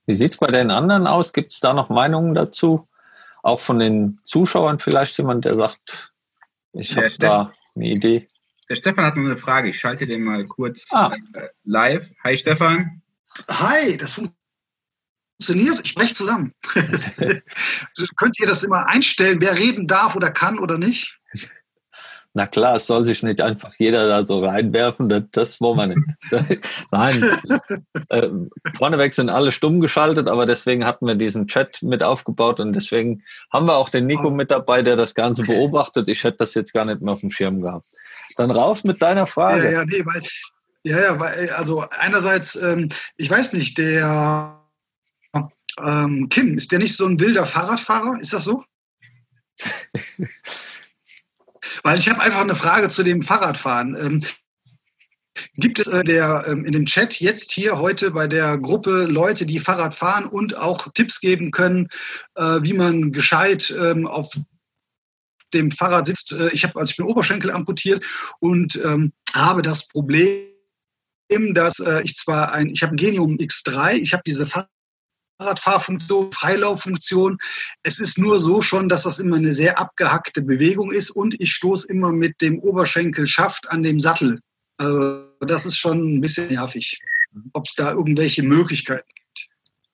[0.07, 1.33] Wie sieht es bei den anderen aus?
[1.33, 2.89] Gibt es da noch Meinungen dazu?
[3.43, 6.13] Auch von den Zuschauern vielleicht jemand, der sagt,
[6.73, 8.29] ich habe da eine Idee.
[8.69, 9.71] Der Stefan hat noch eine Frage.
[9.71, 11.13] Ich schalte den mal kurz ah.
[11.33, 12.09] Äh, live.
[12.23, 13.03] Hi Stefan.
[13.49, 15.81] Hi, das funktioniert.
[15.83, 16.55] Ich spreche zusammen.
[18.17, 21.20] Könnt ihr das immer einstellen, wer reden darf oder kann oder nicht?
[22.33, 25.87] Na klar, es soll sich nicht einfach jeder da so reinwerfen, das, das wollen wir
[25.89, 26.67] nicht.
[26.93, 27.39] Nein,
[28.09, 28.29] äh,
[28.77, 33.25] vorneweg sind alle stumm geschaltet, aber deswegen hatten wir diesen Chat mit aufgebaut und deswegen
[33.53, 36.09] haben wir auch den Nico mit dabei, der das Ganze beobachtet.
[36.09, 37.87] Ich hätte das jetzt gar nicht mehr auf dem Schirm gehabt.
[38.37, 39.65] Dann raus mit deiner Frage.
[39.65, 40.23] Ja, ja, nee, weil,
[40.85, 44.61] ja, ja, weil, also einerseits, ähm, ich weiß nicht, der
[45.85, 48.21] ähm, Kim, ist der nicht so ein wilder Fahrradfahrer?
[48.21, 48.65] Ist das so?
[51.83, 53.97] Weil ich habe einfach eine Frage zu dem Fahrradfahren.
[53.97, 54.25] Ähm,
[55.55, 59.47] gibt es äh, der, ähm, in dem Chat jetzt hier heute bei der Gruppe Leute,
[59.47, 61.89] die Fahrrad fahren und auch Tipps geben können,
[62.35, 64.31] äh, wie man gescheit ähm, auf
[65.55, 66.33] dem Fahrrad sitzt?
[66.33, 68.05] Äh, ich habe also ich bin Oberschenkel amputiert
[68.41, 70.47] und ähm, habe das Problem,
[71.55, 74.69] dass äh, ich zwar ein, ich habe ein Genium X3, ich habe diese Fahrrad
[75.41, 77.39] Fahrradfahrfunktion, Freilauffunktion.
[77.83, 81.53] Es ist nur so schon, dass das immer eine sehr abgehackte Bewegung ist und ich
[81.53, 84.41] stoße immer mit dem Oberschenkelschaft an dem Sattel.
[84.77, 87.01] Also das ist schon ein bisschen nervig,
[87.55, 89.49] ob es da irgendwelche Möglichkeiten gibt.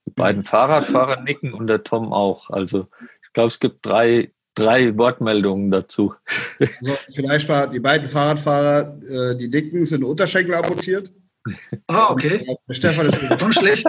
[0.07, 2.51] Die beiden Fahrradfahrer nicken und der Tom auch.
[2.51, 2.88] Also
[3.22, 6.14] ich glaube, es gibt drei, drei Wortmeldungen dazu.
[6.59, 11.12] Also vielleicht mal die beiden Fahrradfahrer, äh, die nicken, sind Unterschenkel amputiert.
[11.86, 12.47] Ah, okay.
[12.70, 13.86] Stefan ist schon schlecht.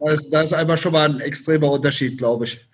[0.00, 2.68] Da ist, da ist einmal schon mal ein extremer Unterschied, glaube ich.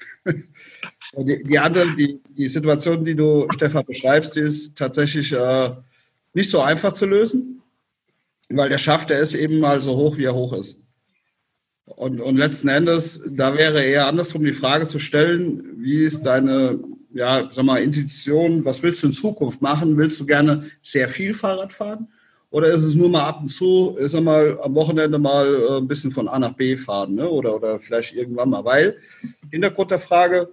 [1.17, 5.71] Die, die andere, die, die Situation, die du, Stefan, beschreibst, die ist tatsächlich äh,
[6.35, 7.63] nicht so einfach zu lösen,
[8.51, 10.83] weil der Schaft, der ist eben mal so hoch, wie er hoch ist.
[11.85, 16.79] Und, und letzten Endes, da wäre eher andersrum die Frage zu stellen, wie ist deine,
[17.15, 19.97] ja, sag mal, Intuition, was willst du in Zukunft machen?
[19.97, 22.09] Willst du gerne sehr viel Fahrrad fahren?
[22.51, 25.77] Oder ist es nur mal ab und zu, ist sag mal, am Wochenende mal äh,
[25.79, 27.29] ein bisschen von A nach B fahren, ne?
[27.29, 28.65] oder, oder vielleicht irgendwann mal?
[28.65, 28.99] Weil,
[29.51, 30.51] Hintergrund der Frage,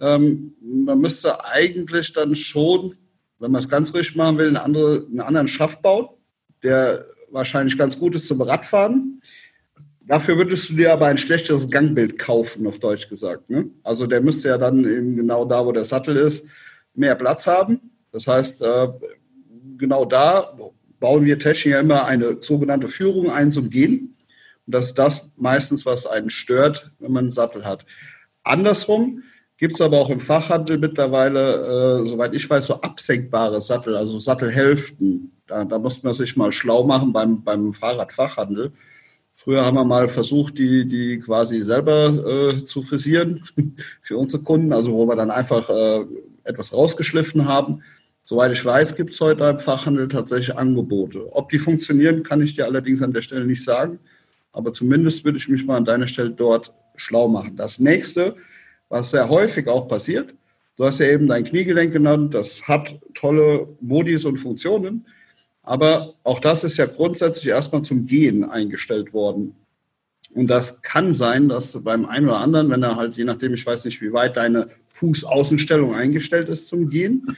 [0.00, 2.94] ähm, man müsste eigentlich dann schon,
[3.40, 6.08] wenn man es ganz richtig machen will, einen, andere, einen anderen Schaft bauen,
[6.62, 9.20] der wahrscheinlich ganz gut ist zum Radfahren.
[10.00, 13.50] Dafür würdest du dir aber ein schlechteres Gangbild kaufen, auf Deutsch gesagt.
[13.50, 13.70] Ne?
[13.82, 16.46] Also der müsste ja dann eben genau da, wo der Sattel ist,
[16.94, 17.80] mehr Platz haben.
[18.12, 18.88] Das heißt, äh,
[19.78, 20.56] genau da
[21.02, 24.16] bauen wir Techniker immer eine sogenannte Führung ein zum Gehen.
[24.66, 27.84] Und das ist das meistens, was einen stört, wenn man einen Sattel hat.
[28.44, 29.22] Andersrum
[29.58, 34.18] gibt es aber auch im Fachhandel mittlerweile, äh, soweit ich weiß, so absenkbare Sattel, also
[34.18, 35.32] Sattelhälften.
[35.46, 38.72] Da, da muss man sich mal schlau machen beim, beim Fahrradfachhandel.
[39.34, 43.42] Früher haben wir mal versucht, die, die quasi selber äh, zu frisieren
[44.00, 46.04] für unsere Kunden, also wo wir dann einfach äh,
[46.44, 47.82] etwas rausgeschliffen haben.
[48.24, 51.34] Soweit ich weiß, gibt es heute im Fachhandel tatsächlich Angebote.
[51.34, 53.98] Ob die funktionieren, kann ich dir allerdings an der Stelle nicht sagen.
[54.52, 57.56] Aber zumindest würde ich mich mal an deiner Stelle dort schlau machen.
[57.56, 58.36] Das nächste,
[58.88, 60.34] was sehr häufig auch passiert,
[60.76, 65.06] du hast ja eben dein Kniegelenk genannt, das hat tolle Modis und Funktionen.
[65.62, 69.54] Aber auch das ist ja grundsätzlich erstmal zum Gehen eingestellt worden.
[70.34, 73.66] Und das kann sein, dass beim einen oder anderen, wenn er halt, je nachdem, ich
[73.66, 77.36] weiß nicht, wie weit deine Fußaußenstellung eingestellt ist zum Gehen,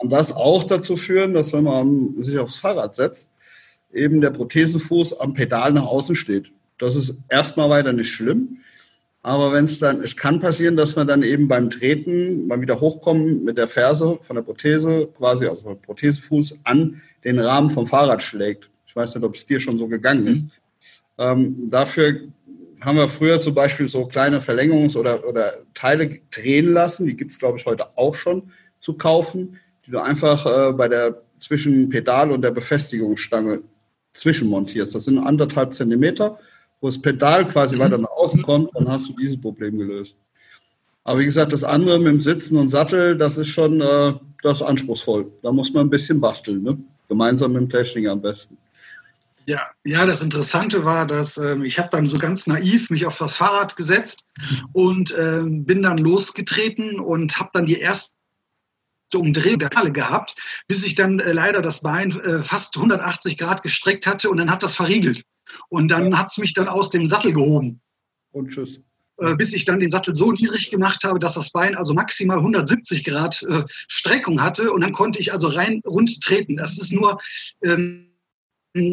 [0.00, 3.32] kann das auch dazu führen, dass wenn man sich aufs Fahrrad setzt,
[3.92, 6.52] eben der Prothesenfuß am Pedal nach außen steht.
[6.78, 8.58] Das ist erstmal weiter nicht schlimm.
[9.22, 12.80] Aber wenn es dann, es kann passieren, dass man dann eben beim Treten, beim wieder
[12.80, 17.86] hochkommen mit der Ferse von der Prothese, quasi, also vom Prothesenfuß an den Rahmen vom
[17.86, 18.70] Fahrrad schlägt.
[18.86, 20.44] Ich weiß nicht, ob es dir schon so gegangen ist.
[20.44, 20.50] Mhm.
[21.18, 22.20] Ähm, dafür
[22.80, 27.04] haben wir früher zum Beispiel so kleine Verlängerungs- oder, oder Teile drehen lassen.
[27.04, 29.58] Die gibt es, glaube ich, heute auch schon zu kaufen
[29.90, 33.62] die du einfach äh, bei der zwischen Pedal und der Befestigungsstange
[34.14, 34.94] zwischenmontierst.
[34.94, 36.38] Das sind anderthalb Zentimeter,
[36.80, 40.16] wo das Pedal quasi weiter nach außen kommt, dann hast du dieses Problem gelöst.
[41.02, 44.12] Aber wie gesagt, das andere mit dem Sitzen und Sattel, das ist schon äh,
[44.42, 45.32] das ist anspruchsvoll.
[45.42, 46.78] Da muss man ein bisschen basteln, ne?
[47.08, 48.56] gemeinsam mit dem Techniker am besten.
[49.46, 53.18] Ja, ja, das Interessante war, dass ähm, ich habe dann so ganz naiv mich auf
[53.18, 54.20] das Fahrrad gesetzt
[54.72, 58.19] und ähm, bin dann losgetreten und habe dann die ersten
[59.18, 60.34] Umdrehung der Halle gehabt,
[60.68, 64.50] bis ich dann äh, leider das Bein äh, fast 180 Grad gestreckt hatte und dann
[64.50, 65.24] hat das verriegelt.
[65.68, 67.80] Und dann hat es mich dann aus dem Sattel gehoben.
[68.30, 68.80] Und tschüss.
[69.20, 72.38] Äh, bis ich dann den Sattel so niedrig gemacht habe, dass das Bein also maximal
[72.38, 76.56] 170 Grad äh, Streckung hatte und dann konnte ich also rein rund treten.
[76.56, 77.20] Das ist nur
[77.62, 78.06] ähm,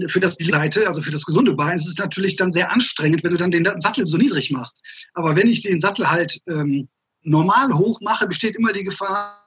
[0.08, 3.32] für das Seite, also für das gesunde Bein, ist es natürlich dann sehr anstrengend, wenn
[3.32, 4.82] du dann den Sattel so niedrig machst.
[5.14, 6.90] Aber wenn ich den Sattel halt ähm,
[7.22, 9.47] normal hoch mache, besteht immer die Gefahr,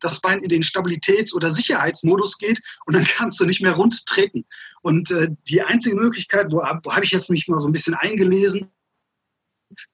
[0.00, 4.06] das Bein in den Stabilitäts- oder Sicherheitsmodus geht und dann kannst du nicht mehr rund
[4.06, 4.44] treten.
[4.82, 7.94] Und äh, die einzige Möglichkeit, wo, wo habe ich jetzt mich mal so ein bisschen
[7.94, 8.70] eingelesen,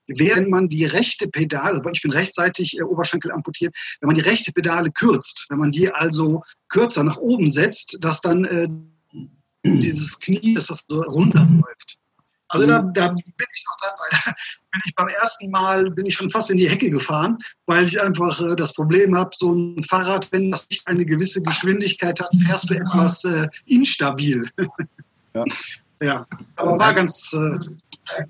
[0.06, 4.52] wenn man die rechte Pedale, ich bin rechtzeitig äh, Oberschenkel amputiert, wenn man die rechte
[4.52, 8.68] Pedale kürzt, wenn man die also kürzer nach oben setzt, dass dann äh,
[9.64, 11.98] dieses Knie, dass das so runterläuft.
[12.48, 13.16] Also da, da, bin
[13.54, 14.32] ich noch dran, weil da
[14.72, 18.00] bin ich beim ersten Mal bin ich schon fast in die Hecke gefahren, weil ich
[18.00, 22.32] einfach äh, das Problem habe, so ein Fahrrad, wenn das nicht eine gewisse Geschwindigkeit hat,
[22.46, 24.48] fährst du etwas äh, instabil.
[25.34, 25.44] Ja.
[26.00, 26.26] ja,
[26.56, 27.34] aber war ganz.
[27.34, 28.24] Äh,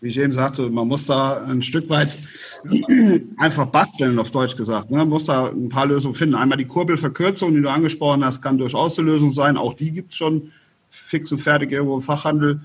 [0.00, 2.16] Wie ich eben sagte, man muss da ein Stück weit
[3.38, 4.88] einfach basteln, auf Deutsch gesagt.
[4.88, 4.98] Ne?
[4.98, 6.36] Man muss da ein paar Lösungen finden.
[6.36, 9.56] Einmal die Kurbelverkürzung, die du angesprochen hast, kann durchaus eine Lösung sein.
[9.56, 10.52] Auch die gibt es schon
[10.90, 12.60] fix und fertig irgendwo im Fachhandel.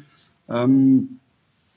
[0.50, 1.20] Ähm,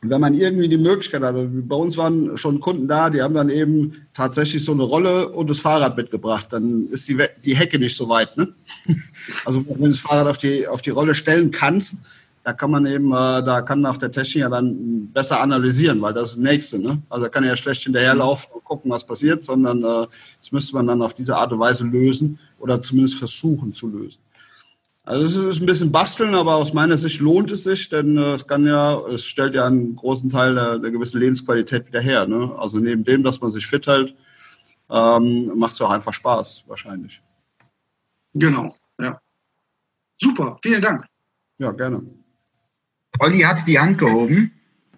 [0.03, 3.49] wenn man irgendwie die Möglichkeit hat, bei uns waren schon Kunden da, die haben dann
[3.49, 7.97] eben tatsächlich so eine Rolle und das Fahrrad mitgebracht, dann ist die, die Hecke nicht
[7.97, 8.37] so weit.
[8.37, 8.55] Ne?
[9.45, 12.03] Also wenn du das Fahrrad auf die, auf die Rolle stellen kannst,
[12.45, 16.31] da kann man eben, äh, da kann auch der Techniker dann besser analysieren, weil das
[16.31, 16.79] ist das Nächste.
[16.79, 17.03] Ne?
[17.09, 20.07] Also da kann er ja schlecht hinterherlaufen und gucken, was passiert, sondern äh,
[20.41, 24.21] das müsste man dann auf diese Art und Weise lösen oder zumindest versuchen zu lösen.
[25.07, 28.33] Also es ist ein bisschen basteln, aber aus meiner Sicht lohnt es sich, denn äh,
[28.33, 32.27] es kann ja, es stellt ja einen großen Teil der, der gewissen Lebensqualität wieder her.
[32.27, 32.53] Ne?
[32.59, 34.17] Also neben dem, dass man sich fit hält,
[34.91, 37.23] ähm, macht es auch einfach Spaß, wahrscheinlich.
[38.35, 39.21] Genau, ja.
[40.21, 41.05] Super, vielen Dank.
[41.59, 42.03] Ja, gerne.
[43.21, 44.51] Olli hat die Hand gehoben.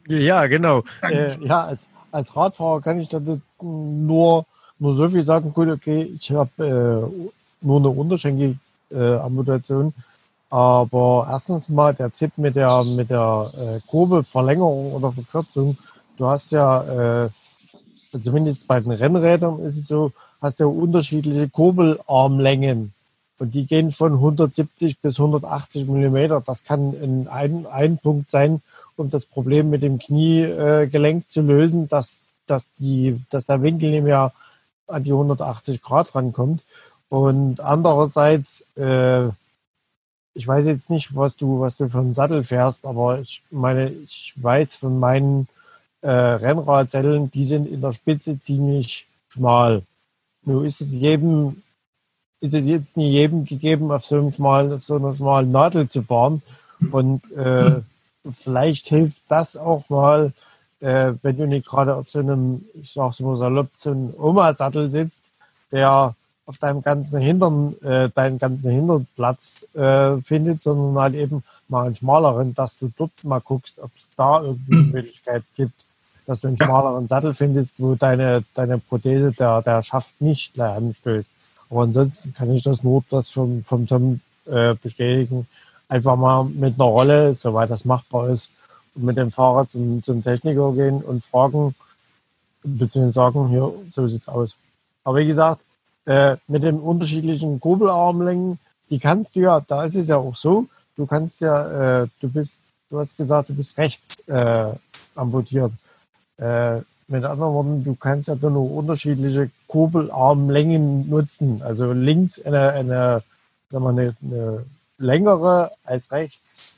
[0.06, 0.84] Ja, genau.
[1.02, 3.20] Äh, ja, als, als Radfahrer kann ich da
[3.61, 4.46] nur,
[4.78, 8.56] nur so viel sagen, gut, okay, ich habe äh, nur eine Unterschenkel
[8.91, 9.93] äh, Amputation.
[10.51, 15.76] Aber erstens mal der Tipp mit der, mit der äh, Kurbelverlängerung oder Verkürzung.
[16.16, 17.28] Du hast ja, äh,
[18.22, 22.93] zumindest bei den Rennrädern ist es so, hast ja unterschiedliche Kurbelarmlängen.
[23.39, 26.43] Und die gehen von 170 bis 180 Millimeter.
[26.45, 28.62] Das kann ein, ein, ein Punkt sein,
[28.97, 33.91] um das Problem mit dem Kniegelenk äh, zu lösen, dass, dass, die, dass der Winkel
[33.91, 34.32] nicht mehr
[34.89, 36.62] an die 180 Grad rankommt.
[37.09, 39.28] Und andererseits, äh,
[40.34, 43.90] ich weiß jetzt nicht, was du, was du für einen Sattel fährst, aber ich meine,
[43.90, 45.48] ich weiß von meinen
[46.02, 49.82] äh, Rennradsätteln, die sind in der Spitze ziemlich schmal.
[50.44, 51.62] Nur ist es jedem,
[52.40, 55.88] ist es jetzt nie jedem gegeben, auf so einem schmalen, auf so einer schmalen Nadel
[55.88, 56.42] zu fahren.
[56.90, 57.80] Und äh,
[58.30, 60.32] vielleicht hilft das auch mal,
[60.80, 64.90] äh, wenn du nicht gerade auf so einem, ich sag's mal salopp, so einem Oma-Sattel
[64.90, 65.24] sitzt,
[65.72, 66.14] der
[66.49, 71.94] auf deinem ganzen Hintern, äh, deinen ganzen Hinternplatz äh, findet, sondern halt eben mal einen
[71.94, 75.84] schmaleren, dass du dort mal guckst, ob es da irgendwie eine Möglichkeit gibt,
[76.26, 81.30] dass du einen schmaleren Sattel findest, wo deine, deine Prothese der, der Schaft nicht anstößt.
[81.68, 85.46] Aber ansonsten kann ich das nur das vom, vom Tom äh, bestätigen.
[85.86, 88.49] Einfach mal mit einer Rolle, soweit das machbar ist,
[88.94, 91.74] und mit dem Fahrrad zum, zum Techniker gehen und fragen,
[92.62, 94.57] beziehungsweise sagen, hier, so sieht's aus.
[95.05, 95.61] Aber wie gesagt,
[96.09, 100.66] äh, mit den unterschiedlichen Kurbelarmlängen, die kannst du ja, da ist es ja auch so,
[100.96, 104.72] du kannst ja, äh, du bist, du hast gesagt, du bist rechts äh,
[105.14, 105.72] amputiert.
[106.38, 106.78] Äh,
[107.11, 111.61] mit anderen Worten, du kannst ja dann nur unterschiedliche Kurbelarmlängen nutzen.
[111.62, 113.22] Also links eine, eine,
[113.70, 114.64] sagen wir, eine, eine
[114.96, 116.72] längere als rechts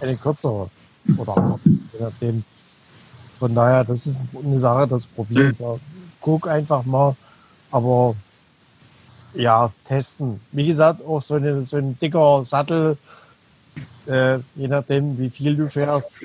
[0.00, 0.70] eine kürzere.
[1.18, 2.44] Oder je nachdem.
[3.38, 5.54] Von daher, das ist eine Sache, das probieren.
[6.20, 7.16] Guck einfach mal.
[7.70, 8.14] Aber
[9.34, 10.40] ja, testen.
[10.52, 12.96] Wie gesagt, auch so, eine, so ein dicker Sattel,
[14.06, 16.20] äh, je nachdem, wie viel du fährst.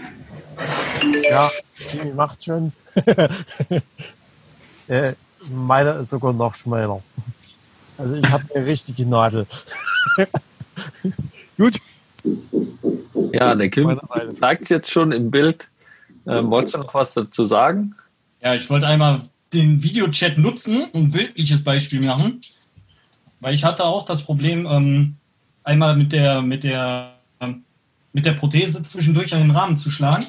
[1.29, 1.49] Ja,
[1.91, 2.71] Jimmy macht schon.
[4.87, 5.13] äh,
[5.49, 7.01] meiner ist sogar noch schmäler.
[7.97, 9.45] Also ich habe eine richtige Nadel.
[11.57, 11.79] Gut.
[13.31, 13.99] Ja, der Kim
[14.39, 15.67] zeigt es jetzt schon im Bild.
[16.27, 17.95] Ähm, wolltest du noch was dazu sagen?
[18.41, 19.21] Ja, ich wollte einmal
[19.53, 22.41] den Videochat nutzen und ein bildliches Beispiel machen.
[23.39, 25.15] Weil ich hatte auch das Problem, ähm,
[25.63, 27.63] einmal mit der, mit der, ähm,
[28.13, 30.25] mit der Prothese zwischendurch an den Rahmen zu schlagen.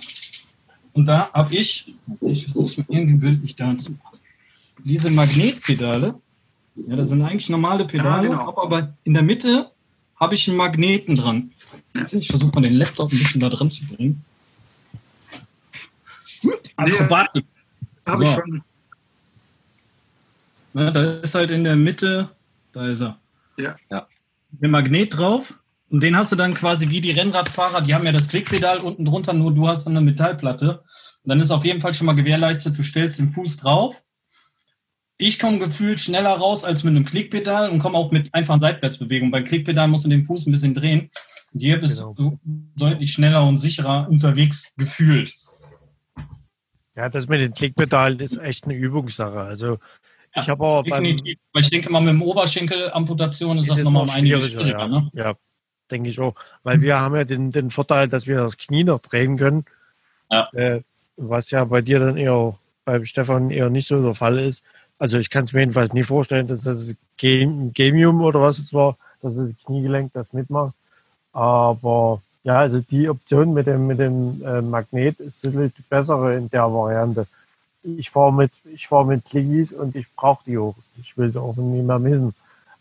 [0.93, 4.19] Und da habe ich, ich versuche es mir irgendwie bildlich da zu machen,
[4.85, 6.15] diese Magnetpedale.
[6.89, 8.63] Ja, das sind eigentlich normale Pedale, ah, genau.
[8.63, 9.71] aber in der Mitte
[10.19, 11.53] habe ich einen Magneten dran.
[12.13, 14.25] Ich versuche mal den Laptop ein bisschen da dran zu bringen.
[16.77, 17.45] Akrobatik.
[18.07, 18.25] Habe so.
[18.25, 18.63] ich schon.
[20.75, 22.29] Ja, da ist halt in der Mitte
[22.77, 23.19] da ist er.
[23.59, 23.75] Ja.
[23.91, 24.07] ja.
[24.59, 25.61] Mit Magnet drauf.
[25.89, 29.05] Und den hast du dann quasi wie die Rennradfahrer, die haben ja das Klickpedal unten
[29.05, 30.83] drunter, nur du hast dann eine Metallplatte.
[31.23, 34.03] Und dann ist auf jeden Fall schon mal gewährleistet, du stellst den Fuß drauf.
[35.17, 39.31] Ich komme gefühlt schneller raus als mit einem Klickpedal und komme auch mit einfachen Seitwärtsbewegungen.
[39.31, 41.11] Beim Klickpedal musst du den Fuß ein bisschen drehen.
[41.55, 42.13] Und hier bist genau.
[42.13, 45.35] du deutlich schneller und sicherer unterwegs gefühlt.
[46.97, 49.41] Ja, das mit den Klickpedalen ist echt eine Übungssache.
[49.41, 49.79] Also
[50.37, 51.39] Ja, ich habe auch beim, Definitiv.
[51.53, 54.89] Weil ich denke mal, mit dem Oberschenkelamputation ist ist das nochmal um einiges schwieriger, ja.
[54.89, 55.11] Ne?
[55.15, 55.35] ja,
[55.91, 56.35] denke ich auch.
[56.63, 59.65] Weil wir haben ja den, den Vorteil, dass wir das Knie noch drehen können.
[60.31, 60.49] Ja.
[60.53, 60.83] Äh,
[61.17, 64.63] was ja bei dir dann eher, beim Stefan eher nicht so der Fall ist.
[64.99, 68.75] Also ich kann es mir jedenfalls nie vorstellen, dass das Game, Gamium oder was es
[68.75, 70.75] war, dass das Kniegelenk das mitmacht.
[71.33, 76.37] Aber ja, also die Option mit dem, mit dem äh, Magnet ist sicherlich die bessere
[76.37, 77.27] in der Variante.
[77.87, 80.75] Ich fahre mit, ich fahre mit Clickies und ich brauche die auch.
[80.99, 82.35] Ich will sie auch nie mehr missen.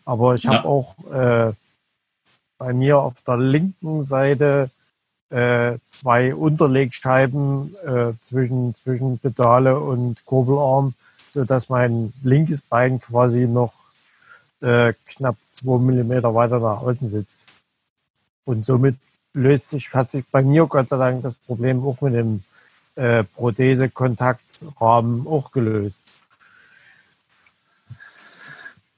[0.03, 0.53] Aber ich Ja.
[0.53, 1.53] habe auch äh,
[2.57, 4.71] bei mir auf der linken Seite
[5.29, 10.93] äh, zwei Unterlegscheiben äh, zwischen, zwischen Pedale und Kurbelarm,
[11.33, 13.73] sodass mein linkes Bein quasi noch
[14.61, 17.41] äh, knapp zwei Millimeter weiter nach außen sitzt.
[18.45, 18.95] Und somit
[19.33, 22.43] löst sich, hat sich bei mir Gott sei Dank das Problem auch mit dem
[22.95, 26.01] äh, Prothese-Kontaktrahmen auch gelöst.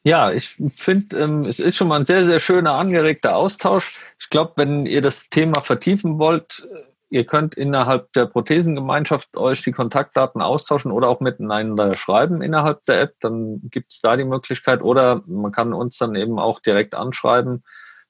[0.08, 3.94] Ja, ich finde, ähm, es ist schon mal ein sehr, sehr schöner, angeregter Austausch.
[4.18, 9.64] Ich glaube, wenn ihr das Thema vertiefen wollt, äh, ihr könnt innerhalb der Prothesengemeinschaft euch
[9.64, 13.16] die Kontaktdaten austauschen oder auch miteinander schreiben innerhalb der App.
[13.20, 14.82] Dann gibt es da die Möglichkeit.
[14.82, 17.66] Oder man kann uns dann eben auch direkt anschreiben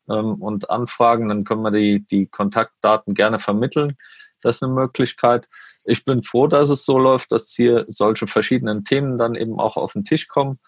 [0.08, 1.30] ähm, und anfragen.
[1.30, 3.98] Dann können wir die, die Kontaktdaten gerne vermitteln.
[4.42, 5.48] Das ist eine Möglichkeit.
[5.90, 9.78] Ich bin froh, dass es so läuft, dass hier solche verschiedenen Themen dann eben auch
[9.78, 10.60] auf den Tisch kommen.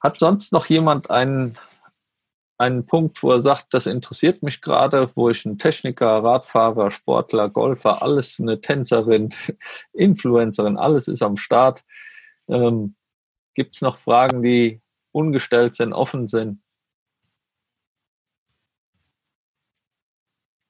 [0.00, 1.56] Hat sonst noch jemand einen,
[2.58, 7.48] einen Punkt, wo er sagt, das interessiert mich gerade, wo ich ein Techniker, Radfahrer, Sportler,
[7.48, 9.32] Golfer, alles eine Tänzerin,
[9.92, 11.84] Influencerin, alles ist am Start.
[12.48, 12.96] Ähm,
[13.54, 14.82] Gibt es noch Fragen, die
[15.12, 16.60] ungestellt sind, offen sind?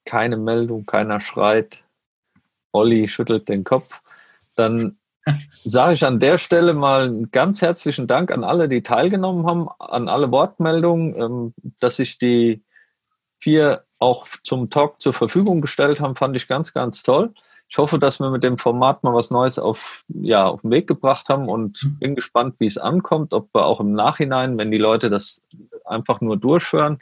[0.05, 1.84] Keine Meldung, keiner schreit.
[2.75, 4.01] Olli schüttelt den Kopf.
[4.55, 4.97] Dann
[5.63, 9.69] sage ich an der Stelle mal einen ganz herzlichen Dank an alle, die teilgenommen haben,
[9.79, 12.63] an alle Wortmeldungen, ähm, dass sich die
[13.39, 17.33] vier auch zum Talk zur Verfügung gestellt haben, fand ich ganz, ganz toll.
[17.67, 20.85] Ich hoffe, dass wir mit dem Format mal was Neues auf, ja, auf den Weg
[20.87, 24.77] gebracht haben und bin gespannt, wie es ankommt, ob wir auch im Nachhinein, wenn die
[24.77, 25.41] Leute das
[25.83, 26.99] einfach nur durchhören,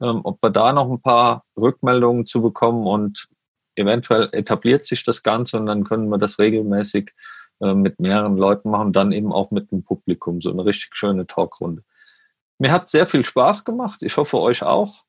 [0.00, 3.28] ähm, ob wir da noch ein paar Rückmeldungen zu bekommen und
[3.76, 7.12] eventuell etabliert sich das Ganze und dann können wir das regelmäßig
[7.60, 11.26] äh, mit mehreren Leuten machen, dann eben auch mit dem Publikum, so eine richtig schöne
[11.26, 11.82] Talkrunde.
[12.58, 15.04] Mir hat sehr viel Spaß gemacht, ich hoffe euch auch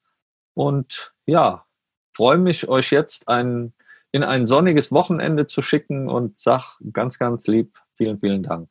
[0.53, 1.65] und ja,
[2.13, 3.73] freue mich, euch jetzt ein,
[4.11, 8.69] in ein sonniges Wochenende zu schicken und sag ganz, ganz lieb, vielen, vielen Dank.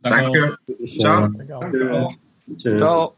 [0.00, 0.56] Danke.
[0.98, 1.28] Ciao.
[1.70, 2.18] Tschüss.
[2.56, 2.78] Tschüss.
[2.78, 3.17] Ciao.